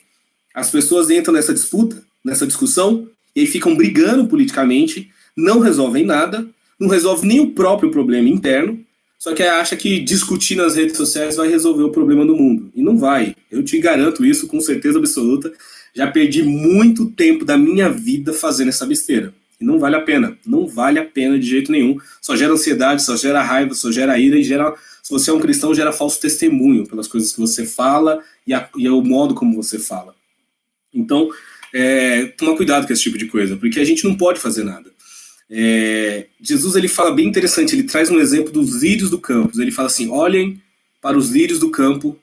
As 0.56 0.70
pessoas 0.70 1.10
entram 1.10 1.34
nessa 1.34 1.54
disputa, 1.54 2.02
nessa 2.24 2.48
discussão, 2.48 3.10
e 3.36 3.42
aí 3.42 3.46
ficam 3.46 3.76
brigando 3.76 4.26
politicamente, 4.26 5.12
não 5.36 5.60
resolvem 5.60 6.06
nada, 6.06 6.48
não 6.80 6.88
resolve 6.88 7.28
nem 7.28 7.42
o 7.42 7.52
próprio 7.52 7.92
problema 7.92 8.30
interno, 8.30 8.80
só 9.20 9.34
que 9.34 9.44
acha 9.44 9.76
que 9.76 10.00
discutir 10.00 10.56
nas 10.56 10.78
redes 10.78 10.96
sociais 10.96 11.36
vai 11.36 11.50
resolver 11.50 11.84
o 11.84 11.92
problema 11.92 12.26
do 12.26 12.38
mundo. 12.38 12.72
E 12.74 12.82
não 12.82 12.98
vai. 12.98 13.36
Eu 13.52 13.64
te 13.64 13.78
garanto 13.80 14.24
isso 14.24 14.48
com 14.48 14.62
certeza 14.62 14.98
absoluta. 14.98 15.52
Já 15.94 16.10
perdi 16.10 16.42
muito 16.42 17.10
tempo 17.12 17.44
da 17.44 17.58
minha 17.58 17.90
vida 17.90 18.32
fazendo 18.32 18.70
essa 18.70 18.86
besteira. 18.86 19.34
E 19.62 19.63
não 19.63 19.78
vale 19.78 19.95
a 19.95 20.02
pena. 20.02 20.36
Não 20.45 20.67
vale 20.67 20.97
a 20.97 21.06
pena 21.06 21.38
de 21.38 21.47
jeito 21.47 21.71
nenhum. 21.71 21.97
Só 22.19 22.36
gera 22.36 22.52
ansiedade, 22.52 23.04
só 23.04 23.15
gera 23.15 23.43
raiva, 23.43 23.76
só 23.76 23.91
gera 23.91 24.17
ira 24.17 24.38
e 24.38 24.43
gera. 24.43 24.74
Se 25.04 25.12
você 25.12 25.30
é 25.30 25.34
um 25.34 25.39
cristão, 25.39 25.76
gera 25.76 25.91
falso 25.91 26.19
testemunho 26.19 26.88
pelas 26.88 27.08
coisas 27.08 27.32
que 27.32 27.39
você 27.39 27.65
fala 27.65 28.24
e, 28.45 28.54
a, 28.54 28.67
e 28.76 28.89
o 28.89 29.02
modo 29.04 29.36
como 29.36 29.56
você 29.56 29.78
fala. 29.78 30.15
Então, 30.93 31.30
é, 31.74 32.26
tomar 32.26 32.58
cuidado 32.58 32.88
com 32.88 32.93
esse 32.93 33.04
tipo 33.04 33.17
de 33.17 33.28
coisa, 33.28 33.56
porque 33.56 33.80
a 33.80 33.86
gente 33.86 34.04
não 34.04 34.15
pode 34.15 34.39
fazer 34.39 34.63
nada. 34.63 34.91
É, 35.50 36.28
Jesus 36.41 36.76
ele 36.76 36.88
fala 36.88 37.12
bem 37.12 37.28
interessante, 37.28 37.76
ele 37.76 37.84
traz 37.84 38.10
um 38.10 38.19
exemplo 38.19 38.52
dos 38.52 38.82
lírios 38.82 39.10
do 39.10 39.19
campo. 39.19 39.62
Ele 39.62 39.71
fala 39.71 39.88
assim: 39.88 40.10
olhem 40.10 40.62
para 41.02 41.17
os 41.17 41.30
lírios 41.30 41.60
do 41.60 41.69
campo 41.69 42.17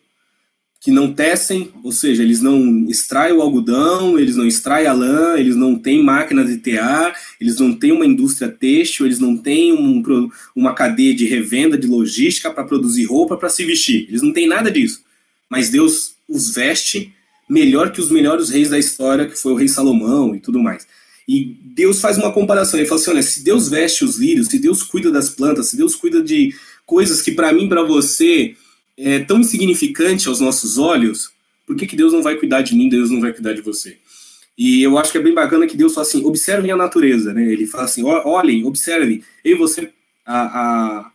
que 0.89 0.93
não 0.95 1.13
tecem, 1.13 1.71
ou 1.85 1.93
seja, 1.93 2.23
eles 2.23 2.41
não 2.41 2.89
extraem 2.89 3.35
o 3.35 3.43
algodão, 3.43 4.19
eles 4.19 4.37
não 4.37 4.47
extraem 4.47 4.87
a 4.87 4.93
lã, 4.95 5.37
eles 5.37 5.55
não 5.55 5.79
têm 5.79 6.03
máquina 6.03 6.43
de 6.43 6.57
tear, 6.57 7.15
eles 7.39 7.59
não 7.59 7.75
têm 7.75 7.93
uma 7.93 8.07
indústria 8.07 8.49
têxtil, 8.49 9.05
eles 9.05 9.19
não 9.19 9.37
têm 9.37 9.71
um, 9.71 10.31
uma 10.57 10.73
cadeia 10.73 11.15
de 11.15 11.27
revenda, 11.27 11.77
de 11.77 11.87
logística 11.87 12.51
para 12.51 12.65
produzir 12.65 13.05
roupa, 13.05 13.37
para 13.37 13.51
se 13.51 13.67
vestir. 13.67 14.07
Eles 14.09 14.23
não 14.23 14.33
têm 14.33 14.49
nada 14.49 14.71
disso. 14.71 15.03
Mas 15.47 15.69
Deus 15.69 16.15
os 16.27 16.55
veste 16.55 17.13
melhor 17.47 17.93
que 17.93 18.01
os 18.01 18.11
melhores 18.11 18.49
reis 18.49 18.71
da 18.71 18.79
história, 18.79 19.27
que 19.27 19.37
foi 19.37 19.53
o 19.53 19.57
rei 19.57 19.69
Salomão 19.69 20.35
e 20.35 20.41
tudo 20.41 20.63
mais. 20.63 20.87
E 21.29 21.55
Deus 21.77 22.01
faz 22.01 22.17
uma 22.17 22.33
comparação. 22.33 22.81
Ele 22.81 22.89
fala 22.89 22.99
assim: 22.99 23.11
olha, 23.11 23.23
se 23.23 23.45
Deus 23.45 23.69
veste 23.69 24.07
os 24.07 24.17
lírios, 24.17 24.47
se 24.47 24.59
Deus 24.59 24.83
cuida 24.83 25.13
das 25.13 25.29
plantas, 25.29 25.67
se 25.67 25.77
Deus 25.77 25.95
cuida 25.95 26.23
de 26.23 26.55
coisas 26.87 27.21
que 27.21 27.33
para 27.33 27.53
mim, 27.53 27.69
para 27.69 27.83
você, 27.83 28.57
é 28.99 29.21
tão 29.21 29.39
insignificante 29.39 30.29
aos 30.29 30.41
nossos 30.41 30.77
olhos, 30.77 31.31
por 31.65 31.77
que, 31.77 31.87
que 31.87 31.97
Deus 31.97 32.13
não 32.13 32.23
vai 32.23 32.35
cuidar 32.35 32.63
de 32.63 32.75
mim, 32.75 32.89
Deus 32.89 33.11
não 33.11 33.21
vai 33.21 33.33
cuidar 33.33 33.53
de 33.53 33.61
você? 33.61 33.97
E 34.57 34.83
eu 34.83 34.99
acho 34.99 35.13
que 35.13 35.19
é 35.19 35.23
bem 35.23 35.33
bacana 35.35 35.69
que 35.69 35.77
Deus 35.77 35.95
fala 35.95 36.07
assim, 36.07 36.25
observem 36.25 36.73
a 36.73 36.77
natureza, 36.77 37.33
né? 37.33 37.45
Ele 37.53 37.65
fala 37.65 37.85
assim, 37.85 38.03
olhem, 38.03 38.65
observem, 38.65 39.23
eu 39.45 39.53
e 39.53 39.59
você, 39.59 39.93
a, 40.27 41.11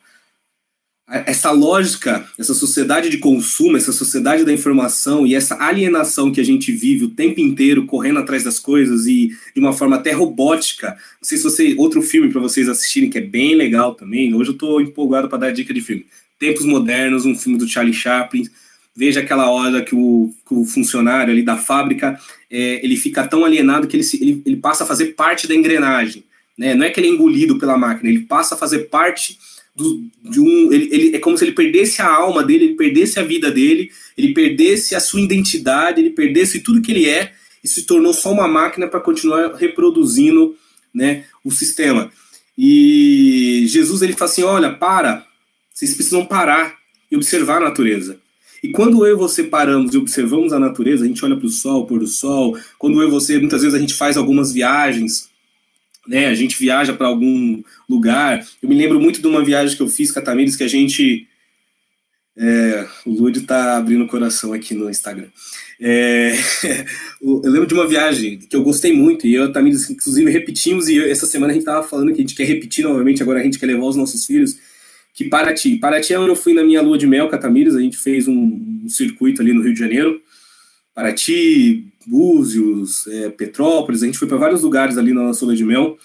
a, 1.07 1.23
essa 1.27 1.51
lógica, 1.51 2.25
essa 2.39 2.53
sociedade 2.53 3.09
de 3.09 3.17
consumo, 3.17 3.75
essa 3.75 3.91
sociedade 3.91 4.45
da 4.45 4.53
informação 4.53 5.27
e 5.27 5.35
essa 5.35 5.61
alienação 5.61 6.31
que 6.31 6.39
a 6.39 6.45
gente 6.45 6.71
vive 6.71 7.03
o 7.03 7.09
tempo 7.09 7.41
inteiro 7.41 7.85
correndo 7.85 8.19
atrás 8.19 8.45
das 8.45 8.59
coisas 8.59 9.05
e 9.07 9.35
de 9.53 9.59
uma 9.59 9.73
forma 9.73 9.97
até 9.97 10.13
robótica. 10.13 10.91
Não 10.91 11.27
sei 11.27 11.37
se 11.37 11.43
você 11.43 11.75
outro 11.77 12.01
filme 12.01 12.31
para 12.31 12.39
vocês 12.39 12.69
assistirem 12.69 13.09
que 13.09 13.17
é 13.17 13.21
bem 13.21 13.55
legal 13.55 13.93
também. 13.93 14.33
Hoje 14.33 14.51
eu 14.51 14.53
estou 14.53 14.79
empolgado 14.79 15.27
para 15.27 15.39
dar 15.39 15.51
dica 15.51 15.73
de 15.73 15.81
filme. 15.81 16.05
Tempos 16.43 16.65
Modernos, 16.65 17.25
um 17.25 17.33
filme 17.33 17.57
do 17.57 17.65
Charlie 17.65 17.93
Chaplin. 17.93 18.49
Veja 18.93 19.21
aquela 19.21 19.49
hora 19.49 19.81
que 19.81 19.95
o, 19.95 20.29
que 20.45 20.53
o 20.53 20.65
funcionário 20.65 21.31
ali 21.31 21.41
da 21.41 21.55
fábrica 21.55 22.19
é, 22.51 22.83
ele 22.83 22.97
fica 22.97 23.25
tão 23.25 23.45
alienado 23.45 23.87
que 23.87 23.95
ele, 23.95 24.03
se, 24.03 24.21
ele, 24.21 24.43
ele 24.45 24.57
passa 24.57 24.83
a 24.83 24.87
fazer 24.87 25.13
parte 25.13 25.47
da 25.47 25.55
engrenagem. 25.55 26.25
Né? 26.57 26.75
Não 26.75 26.85
é 26.85 26.89
que 26.89 26.99
ele 26.99 27.07
é 27.07 27.11
engolido 27.11 27.57
pela 27.57 27.77
máquina, 27.77 28.09
ele 28.09 28.25
passa 28.25 28.55
a 28.55 28.57
fazer 28.57 28.89
parte 28.89 29.39
do, 29.73 30.05
de 30.21 30.41
um. 30.41 30.73
Ele, 30.73 30.89
ele, 30.91 31.15
é 31.15 31.19
como 31.19 31.37
se 31.37 31.45
ele 31.45 31.53
perdesse 31.53 32.01
a 32.01 32.13
alma 32.13 32.43
dele, 32.43 32.65
ele 32.65 32.75
perdesse 32.75 33.21
a 33.21 33.23
vida 33.23 33.49
dele, 33.49 33.89
ele 34.17 34.33
perdesse 34.33 34.95
a 34.95 34.99
sua 34.99 35.21
identidade, 35.21 36.01
ele 36.01 36.09
perdesse 36.09 36.59
tudo 36.59 36.81
que 36.81 36.91
ele 36.91 37.09
é 37.09 37.31
e 37.63 37.69
se 37.69 37.83
tornou 37.83 38.13
só 38.13 38.33
uma 38.33 38.49
máquina 38.49 38.85
para 38.85 38.99
continuar 38.99 39.55
reproduzindo 39.55 40.57
né, 40.93 41.23
o 41.41 41.49
sistema. 41.49 42.11
E 42.57 43.63
Jesus 43.69 44.01
ele 44.01 44.11
fala 44.11 44.29
assim: 44.29 44.43
olha, 44.43 44.73
para, 44.73 45.25
vocês 45.73 45.93
precisam 45.95 46.25
parar 46.25 46.77
e 47.11 47.15
observar 47.15 47.57
a 47.57 47.65
natureza. 47.65 48.19
E 48.63 48.69
quando 48.69 49.05
eu 49.05 49.15
e 49.15 49.19
você 49.19 49.43
paramos 49.43 49.93
e 49.93 49.97
observamos 49.97 50.53
a 50.53 50.59
natureza, 50.59 51.03
a 51.03 51.07
gente 51.07 51.23
olha 51.25 51.35
para 51.35 51.45
o 51.45 51.49
sol, 51.49 51.85
pôr 51.85 51.99
do 51.99 52.07
sol. 52.07 52.57
Quando 52.79 53.01
eu 53.01 53.09
e 53.09 53.11
você, 53.11 53.37
muitas 53.37 53.61
vezes 53.61 53.75
a 53.75 53.79
gente 53.79 53.93
faz 53.93 54.15
algumas 54.15 54.53
viagens, 54.53 55.29
né? 56.07 56.27
A 56.27 56.35
gente 56.35 56.57
viaja 56.57 56.93
para 56.93 57.07
algum 57.07 57.61
lugar. 57.89 58.45
Eu 58.61 58.69
me 58.69 58.75
lembro 58.75 59.01
muito 59.01 59.19
de 59.19 59.27
uma 59.27 59.43
viagem 59.43 59.75
que 59.75 59.83
eu 59.83 59.89
fiz 59.89 60.11
com 60.11 60.19
a 60.19 60.21
Tamires, 60.21 60.55
que 60.55 60.63
a 60.63 60.67
gente. 60.67 61.27
É, 62.35 62.87
o 63.05 63.11
Lud 63.11 63.37
está 63.37 63.77
abrindo 63.77 64.05
o 64.05 64.07
coração 64.07 64.53
aqui 64.53 64.73
no 64.73 64.89
Instagram. 64.89 65.27
É, 65.79 66.33
eu 67.21 67.41
lembro 67.43 67.67
de 67.67 67.73
uma 67.73 67.87
viagem 67.87 68.39
que 68.39 68.55
eu 68.55 68.63
gostei 68.63 68.93
muito, 68.93 69.27
e 69.27 69.35
eu 69.35 69.51
Tamires, 69.51 69.89
inclusive, 69.89 70.31
repetimos, 70.31 70.87
e 70.87 70.99
essa 71.09 71.25
semana 71.25 71.51
a 71.51 71.53
gente 71.53 71.63
estava 71.63 71.85
falando 71.85 72.13
que 72.13 72.21
a 72.21 72.21
gente 72.21 72.33
quer 72.33 72.45
repetir 72.45 72.85
novamente, 72.85 73.21
agora 73.21 73.41
a 73.41 73.43
gente 73.43 73.59
quer 73.59 73.65
levar 73.65 73.85
os 73.85 73.95
nossos 73.95 74.25
filhos 74.25 74.57
que 75.13 75.25
Paraty. 75.25 75.77
Paraty 75.77 76.13
é 76.13 76.19
onde 76.19 76.31
eu 76.31 76.35
fui 76.35 76.53
na 76.53 76.63
minha 76.63 76.81
lua 76.81 76.97
de 76.97 77.05
mel, 77.05 77.29
Catamires, 77.29 77.75
a 77.75 77.79
gente 77.79 77.97
fez 77.97 78.27
um, 78.27 78.81
um 78.83 78.89
circuito 78.89 79.41
ali 79.41 79.53
no 79.53 79.61
Rio 79.61 79.73
de 79.73 79.79
Janeiro. 79.79 80.19
Paraty, 80.93 81.85
Búzios, 82.05 83.07
é, 83.07 83.29
Petrópolis, 83.29 84.03
a 84.03 84.05
gente 84.05 84.17
foi 84.17 84.27
para 84.27 84.37
vários 84.37 84.63
lugares 84.63 84.97
ali 84.97 85.13
na 85.13 85.23
nossa 85.23 85.45
lua 85.45 85.55
de 85.55 85.63
mel. 85.63 85.97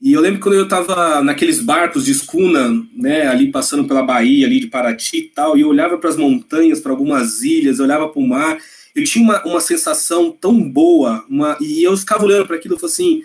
E 0.00 0.12
eu 0.14 0.20
lembro 0.20 0.40
quando 0.40 0.56
eu 0.56 0.64
estava 0.64 1.22
naqueles 1.22 1.60
barcos 1.60 2.04
de 2.04 2.10
escuna, 2.10 2.68
né, 2.96 3.28
ali 3.28 3.52
passando 3.52 3.86
pela 3.86 4.02
Bahia 4.02 4.46
ali 4.46 4.58
de 4.58 4.66
Paraty 4.66 5.18
e 5.18 5.28
tal, 5.28 5.56
e 5.56 5.60
eu 5.60 5.68
olhava 5.68 5.96
para 5.96 6.10
as 6.10 6.16
montanhas, 6.16 6.80
para 6.80 6.90
algumas 6.90 7.42
ilhas, 7.42 7.78
eu 7.78 7.84
olhava 7.84 8.08
para 8.08 8.20
o 8.20 8.26
mar, 8.26 8.58
eu 8.96 9.04
tinha 9.04 9.24
uma, 9.24 9.44
uma 9.44 9.60
sensação 9.60 10.32
tão 10.32 10.60
boa, 10.60 11.24
uma, 11.30 11.56
e 11.60 11.84
eu 11.84 11.96
ficava 11.96 12.24
olhando 12.24 12.46
para 12.46 12.56
aquilo 12.56 12.74
e 12.74 12.78
falava 12.78 12.92
assim, 12.92 13.22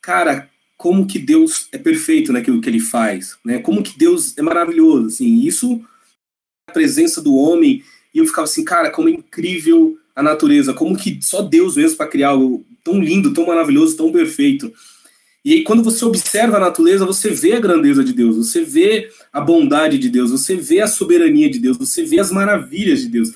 cara, 0.00 0.48
como 0.76 1.06
que 1.06 1.18
Deus 1.18 1.68
é 1.72 1.78
perfeito 1.78 2.32
naquilo 2.32 2.60
que 2.60 2.68
ele 2.68 2.80
faz, 2.80 3.36
né? 3.44 3.58
Como 3.58 3.82
que 3.82 3.96
Deus 3.96 4.36
é 4.36 4.42
maravilhoso, 4.42 5.06
assim. 5.06 5.40
Isso 5.40 5.80
a 6.68 6.72
presença 6.72 7.20
do 7.20 7.34
homem 7.34 7.82
e 8.14 8.18
eu 8.18 8.26
ficava 8.26 8.44
assim, 8.44 8.64
cara, 8.64 8.90
como 8.90 9.08
é 9.08 9.12
incrível 9.12 9.96
a 10.14 10.22
natureza, 10.22 10.74
como 10.74 10.96
que 10.96 11.18
só 11.22 11.40
Deus 11.40 11.76
mesmo 11.76 11.96
para 11.96 12.06
criar 12.06 12.30
algo 12.30 12.64
tão 12.84 13.00
lindo, 13.00 13.32
tão 13.32 13.46
maravilhoso, 13.46 13.96
tão 13.96 14.12
perfeito. 14.12 14.72
E 15.44 15.54
aí 15.54 15.64
quando 15.64 15.82
você 15.82 16.04
observa 16.04 16.56
a 16.56 16.60
natureza, 16.60 17.06
você 17.06 17.30
vê 17.30 17.54
a 17.54 17.60
grandeza 17.60 18.04
de 18.04 18.12
Deus, 18.12 18.36
você 18.36 18.62
vê 18.62 19.10
a 19.32 19.40
bondade 19.40 19.98
de 19.98 20.08
Deus, 20.08 20.30
você 20.30 20.56
vê 20.56 20.80
a 20.80 20.86
soberania 20.86 21.50
de 21.50 21.58
Deus, 21.58 21.76
você 21.78 22.04
vê 22.04 22.20
as 22.20 22.30
maravilhas 22.30 23.00
de 23.00 23.08
Deus. 23.08 23.30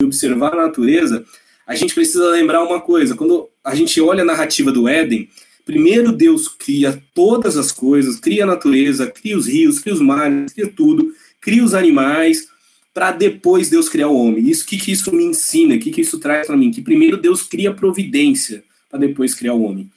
E 0.00 0.04
observar 0.04 0.52
a 0.54 0.62
natureza, 0.66 1.24
a 1.66 1.74
gente 1.74 1.94
precisa 1.94 2.28
lembrar 2.30 2.62
uma 2.62 2.80
coisa, 2.80 3.14
quando 3.14 3.48
a 3.64 3.74
gente 3.74 4.00
olha 4.00 4.22
a 4.22 4.26
narrativa 4.26 4.70
do 4.72 4.88
Éden, 4.88 5.28
Primeiro 5.64 6.12
Deus 6.12 6.48
cria 6.48 7.02
todas 7.14 7.56
as 7.56 7.70
coisas, 7.70 8.18
cria 8.18 8.44
a 8.44 8.46
natureza, 8.46 9.10
cria 9.10 9.36
os 9.36 9.46
rios, 9.46 9.78
cria 9.78 9.94
os 9.94 10.00
mares, 10.00 10.52
cria 10.52 10.68
tudo, 10.68 11.12
cria 11.40 11.64
os 11.64 11.74
animais, 11.74 12.48
para 12.92 13.12
depois 13.12 13.70
Deus 13.70 13.88
criar 13.88 14.08
o 14.08 14.16
homem. 14.16 14.48
Isso 14.48 14.66
que, 14.66 14.76
que 14.76 14.92
isso 14.92 15.14
me 15.14 15.24
ensina? 15.24 15.76
O 15.76 15.78
que, 15.78 15.90
que 15.90 16.00
isso 16.00 16.18
traz 16.18 16.46
para 16.46 16.56
mim? 16.56 16.70
Que 16.70 16.82
primeiro 16.82 17.16
Deus 17.16 17.42
cria 17.42 17.72
providência 17.72 18.64
para 18.90 18.98
depois 18.98 19.34
criar 19.34 19.54
o 19.54 19.62
homem. 19.62 19.90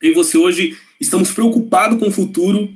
Eu 0.00 0.12
e 0.12 0.14
você 0.14 0.36
hoje 0.36 0.76
estamos 1.00 1.30
preocupados 1.32 1.98
com 1.98 2.08
o 2.08 2.12
futuro, 2.12 2.72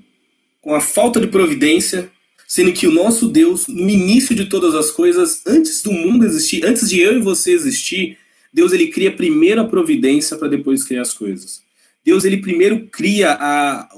com 0.61 0.75
a 0.75 0.81
falta 0.81 1.21
de 1.21 1.27
providência, 1.27 2.11
sendo 2.47 2.73
que 2.73 2.87
o 2.87 2.93
nosso 2.93 3.29
Deus, 3.29 3.67
no 3.69 3.89
início 3.89 4.35
de 4.35 4.47
todas 4.47 4.75
as 4.75 4.91
coisas, 4.91 5.43
antes 5.47 5.83
do 5.83 5.93
mundo 5.93 6.25
existir, 6.25 6.65
antes 6.65 6.89
de 6.89 7.01
eu 7.01 7.17
e 7.17 7.21
você 7.21 7.53
existir, 7.53 8.19
Deus 8.53 8.73
ele 8.73 8.89
cria 8.89 9.13
primeiro 9.13 9.61
a 9.61 9.67
providência 9.67 10.37
para 10.37 10.49
depois 10.49 10.85
criar 10.85 11.03
as 11.03 11.13
coisas. 11.13 11.63
Deus 12.05 12.25
ele 12.25 12.39
primeiro 12.39 12.87
cria 12.87 13.33
a, 13.33 13.81
a, 13.81 13.89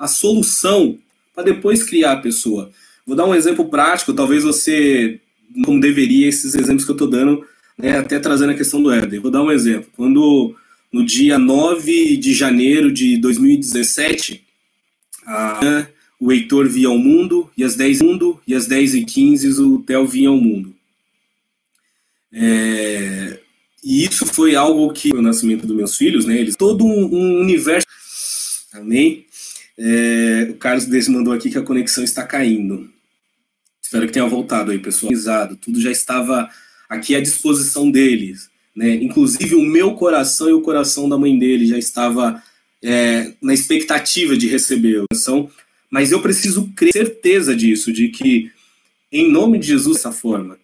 a 0.00 0.08
solução 0.08 0.98
para 1.34 1.44
depois 1.44 1.82
criar 1.82 2.12
a 2.12 2.20
pessoa. 2.20 2.70
Vou 3.06 3.16
dar 3.16 3.26
um 3.26 3.34
exemplo 3.34 3.68
prático, 3.68 4.12
talvez 4.12 4.42
você 4.44 5.20
não 5.54 5.78
deveria 5.78 6.28
esses 6.28 6.54
exemplos 6.54 6.84
que 6.84 6.90
eu 6.90 6.94
estou 6.94 7.08
dando, 7.08 7.44
né, 7.76 7.96
até 7.98 8.18
trazendo 8.18 8.50
a 8.50 8.56
questão 8.56 8.82
do 8.82 8.90
Éden. 8.90 9.20
Vou 9.20 9.30
dar 9.30 9.42
um 9.42 9.52
exemplo. 9.52 9.90
Quando 9.96 10.54
no 10.92 11.04
dia 11.04 11.38
9 11.38 12.16
de 12.16 12.34
janeiro 12.34 12.92
de 12.92 13.16
2017, 13.18 14.44
a, 15.26 15.86
o 16.20 16.32
Heitor 16.32 16.68
via 16.68 16.88
ao 16.88 16.98
mundo, 16.98 17.50
e 17.56 17.62
às 17.62 17.76
10 17.76 18.02
mundo, 18.02 18.40
e 18.46 18.54
às 18.54 18.66
10 18.66 18.94
e 18.94 19.04
15 19.04 19.62
o 19.62 19.78
Theo 19.78 20.06
vinha 20.06 20.28
ao 20.28 20.36
mundo. 20.36 20.74
É, 22.32 23.38
e 23.82 24.04
isso 24.04 24.26
foi 24.26 24.54
algo 24.54 24.92
que, 24.92 25.10
o 25.14 25.22
nascimento 25.22 25.66
dos 25.66 25.76
meus 25.76 25.96
filhos, 25.96 26.24
né, 26.24 26.38
eles, 26.38 26.56
todo 26.56 26.84
um, 26.84 27.04
um 27.04 27.40
universo. 27.40 27.86
Amém? 28.72 29.26
É, 29.78 30.48
o 30.50 30.54
Carlos 30.54 30.86
Desse 30.86 31.10
mandou 31.10 31.32
aqui 31.32 31.50
que 31.50 31.58
a 31.58 31.62
conexão 31.62 32.02
está 32.02 32.24
caindo. 32.24 32.90
Espero 33.82 34.06
que 34.06 34.12
tenha 34.12 34.26
voltado 34.26 34.70
aí, 34.70 34.78
pessoal. 34.78 35.12
Tudo 35.60 35.80
já 35.80 35.90
estava 35.90 36.50
aqui 36.88 37.14
à 37.14 37.20
disposição 37.20 37.90
deles. 37.90 38.50
Né? 38.74 38.96
Inclusive, 38.96 39.54
o 39.54 39.62
meu 39.62 39.94
coração 39.94 40.48
e 40.48 40.52
o 40.52 40.60
coração 40.60 41.08
da 41.08 41.16
mãe 41.16 41.38
dele 41.38 41.66
já 41.66 41.78
estava 41.78 42.42
é, 42.82 43.32
na 43.40 43.54
expectativa 43.54 44.36
de 44.36 44.48
receber 44.48 44.98
a 44.98 45.04
oração. 45.10 45.50
Mas 45.90 46.12
eu 46.12 46.20
preciso 46.20 46.70
ter 46.76 46.92
certeza 46.92 47.56
disso, 47.56 47.92
de 47.92 48.08
que, 48.08 48.50
em 49.10 49.30
nome 49.30 49.58
de 49.58 49.68
Jesus, 49.68 49.96
dessa 49.96 50.12
forma, 50.12 50.58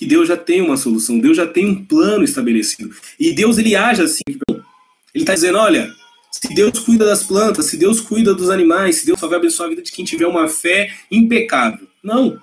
que 0.00 0.06
Deus 0.06 0.26
já 0.26 0.34
tem 0.34 0.62
uma 0.62 0.78
solução, 0.78 1.18
Deus 1.18 1.36
já 1.36 1.46
tem 1.46 1.66
um 1.66 1.84
plano 1.84 2.24
estabelecido. 2.24 2.90
E 3.18 3.34
Deus 3.34 3.58
ele 3.58 3.76
age 3.76 4.00
assim. 4.00 4.22
Ele 4.26 4.64
está 5.14 5.34
dizendo, 5.34 5.58
olha, 5.58 5.92
se 6.32 6.54
Deus 6.54 6.78
cuida 6.78 7.04
das 7.04 7.22
plantas, 7.22 7.66
se 7.66 7.76
Deus 7.76 8.00
cuida 8.00 8.32
dos 8.32 8.48
animais, 8.48 8.96
se 8.96 9.04
Deus 9.04 9.20
só 9.20 9.28
vai 9.28 9.36
abençoar 9.36 9.66
a 9.66 9.68
vida 9.68 9.82
de 9.82 9.92
quem 9.92 10.02
tiver 10.02 10.26
uma 10.26 10.48
fé 10.48 10.90
impecável. 11.10 11.86
Não. 12.02 12.40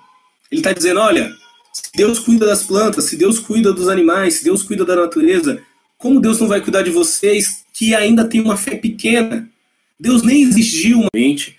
Ele 0.52 0.60
está 0.60 0.72
dizendo, 0.72 1.00
olha, 1.00 1.34
se 1.72 1.90
Deus 1.96 2.20
cuida 2.20 2.46
das 2.46 2.62
plantas, 2.62 3.06
se 3.06 3.16
Deus 3.16 3.40
cuida 3.40 3.72
dos 3.72 3.88
animais, 3.88 4.34
se 4.34 4.44
Deus 4.44 4.62
cuida 4.62 4.84
da 4.84 4.94
natureza, 4.94 5.60
como 5.96 6.20
Deus 6.20 6.38
não 6.38 6.46
vai 6.46 6.60
cuidar 6.60 6.82
de 6.82 6.90
vocês 6.92 7.64
que 7.74 7.92
ainda 7.92 8.24
tem 8.24 8.40
uma 8.40 8.56
fé 8.56 8.76
pequena? 8.76 9.50
Deus 9.98 10.22
nem 10.22 10.42
exigiu 10.42 11.00
uma 11.00 11.10
mente. 11.12 11.56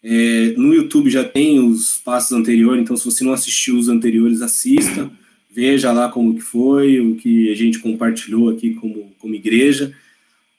É, 0.00 0.54
no 0.56 0.72
YouTube 0.72 1.10
já 1.10 1.24
tem 1.24 1.58
os 1.58 1.98
passos 2.04 2.30
anteriores, 2.30 2.82
então 2.82 2.96
se 2.96 3.04
você 3.04 3.24
não 3.24 3.32
assistiu 3.32 3.76
os 3.76 3.88
anteriores, 3.88 4.40
assista 4.42 5.10
veja 5.54 5.92
lá 5.92 6.08
como 6.08 6.34
que 6.34 6.40
foi, 6.40 7.00
o 7.00 7.14
que 7.14 7.50
a 7.50 7.54
gente 7.54 7.78
compartilhou 7.78 8.50
aqui 8.50 8.74
como, 8.74 9.14
como 9.20 9.34
igreja. 9.34 9.94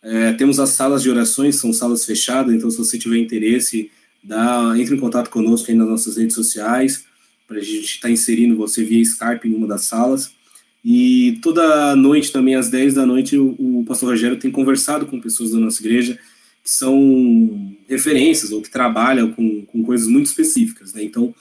É, 0.01 0.31
temos 0.33 0.59
as 0.59 0.69
salas 0.69 1.03
de 1.03 1.09
orações, 1.09 1.57
são 1.57 1.73
salas 1.73 2.05
fechadas, 2.05 2.53
então 2.53 2.71
se 2.71 2.77
você 2.77 2.97
tiver 2.97 3.17
interesse, 3.17 3.91
dá, 4.23 4.73
entre 4.77 4.95
em 4.95 4.99
contato 4.99 5.29
conosco 5.29 5.69
aí 5.69 5.75
nas 5.75 5.89
nossas 5.89 6.15
redes 6.15 6.35
sociais, 6.35 7.03
para 7.45 7.57
a 7.57 7.61
gente 7.61 7.95
estar 7.95 8.07
tá 8.07 8.11
inserindo 8.11 8.55
você 8.55 8.83
via 8.83 9.01
Skype 9.01 9.47
em 9.47 9.53
uma 9.53 9.67
das 9.67 9.83
salas. 9.83 10.31
E 10.83 11.39
toda 11.41 11.95
noite, 11.95 12.31
também 12.31 12.55
às 12.55 12.69
10 12.69 12.93
da 12.93 13.05
noite, 13.05 13.37
o, 13.37 13.55
o 13.59 13.83
pastor 13.85 14.09
Rogério 14.09 14.37
tem 14.37 14.51
conversado 14.51 15.07
com 15.07 15.19
pessoas 15.19 15.51
da 15.51 15.59
nossa 15.59 15.81
igreja 15.81 16.17
que 16.63 16.69
são 16.71 17.75
referências 17.87 18.51
ou 18.51 18.61
que 18.61 18.69
trabalham 18.71 19.31
com, 19.31 19.65
com 19.65 19.83
coisas 19.83 20.07
muito 20.07 20.27
específicas. 20.27 20.93
Né? 20.93 21.03
Então, 21.03 21.33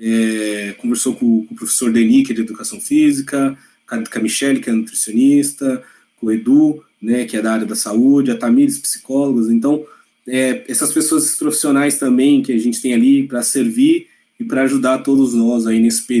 é, 0.00 0.74
conversou 0.78 1.14
com, 1.14 1.44
com, 1.46 1.54
o 1.54 1.56
professor 1.56 1.92
Denis, 1.92 2.26
que 2.26 2.32
é 2.32 2.34
de 2.34 2.42
Educação 2.42 2.80
Física, 2.80 3.56
com 3.86 4.18
a 4.18 4.22
Michelle, 4.22 4.60
que 4.60 4.70
é 4.70 4.72
nutricionista, 4.72 5.82
com 6.20 6.26
o 6.26 6.32
Edu, 6.32 6.82
né, 7.00 7.24
que 7.24 7.36
é 7.36 7.42
da 7.42 7.52
área 7.52 7.66
da 7.66 7.76
saúde, 7.76 8.30
a 8.30 8.36
Tamires, 8.36 8.78
psicólogos. 8.78 9.48
Então, 9.48 9.84
é, 10.26 10.64
essas 10.68 10.92
pessoas 10.92 11.34
profissionais 11.36 11.98
também 11.98 12.42
que 12.42 12.52
a 12.52 12.58
gente 12.58 12.80
tem 12.80 12.92
ali 12.92 13.26
para 13.26 13.42
servir 13.42 14.08
e 14.38 14.44
para 14.44 14.62
ajudar 14.62 14.98
todos 14.98 15.34
nós 15.34 15.66
aí 15.66 15.80
nesse 15.80 16.06
período. 16.06 16.16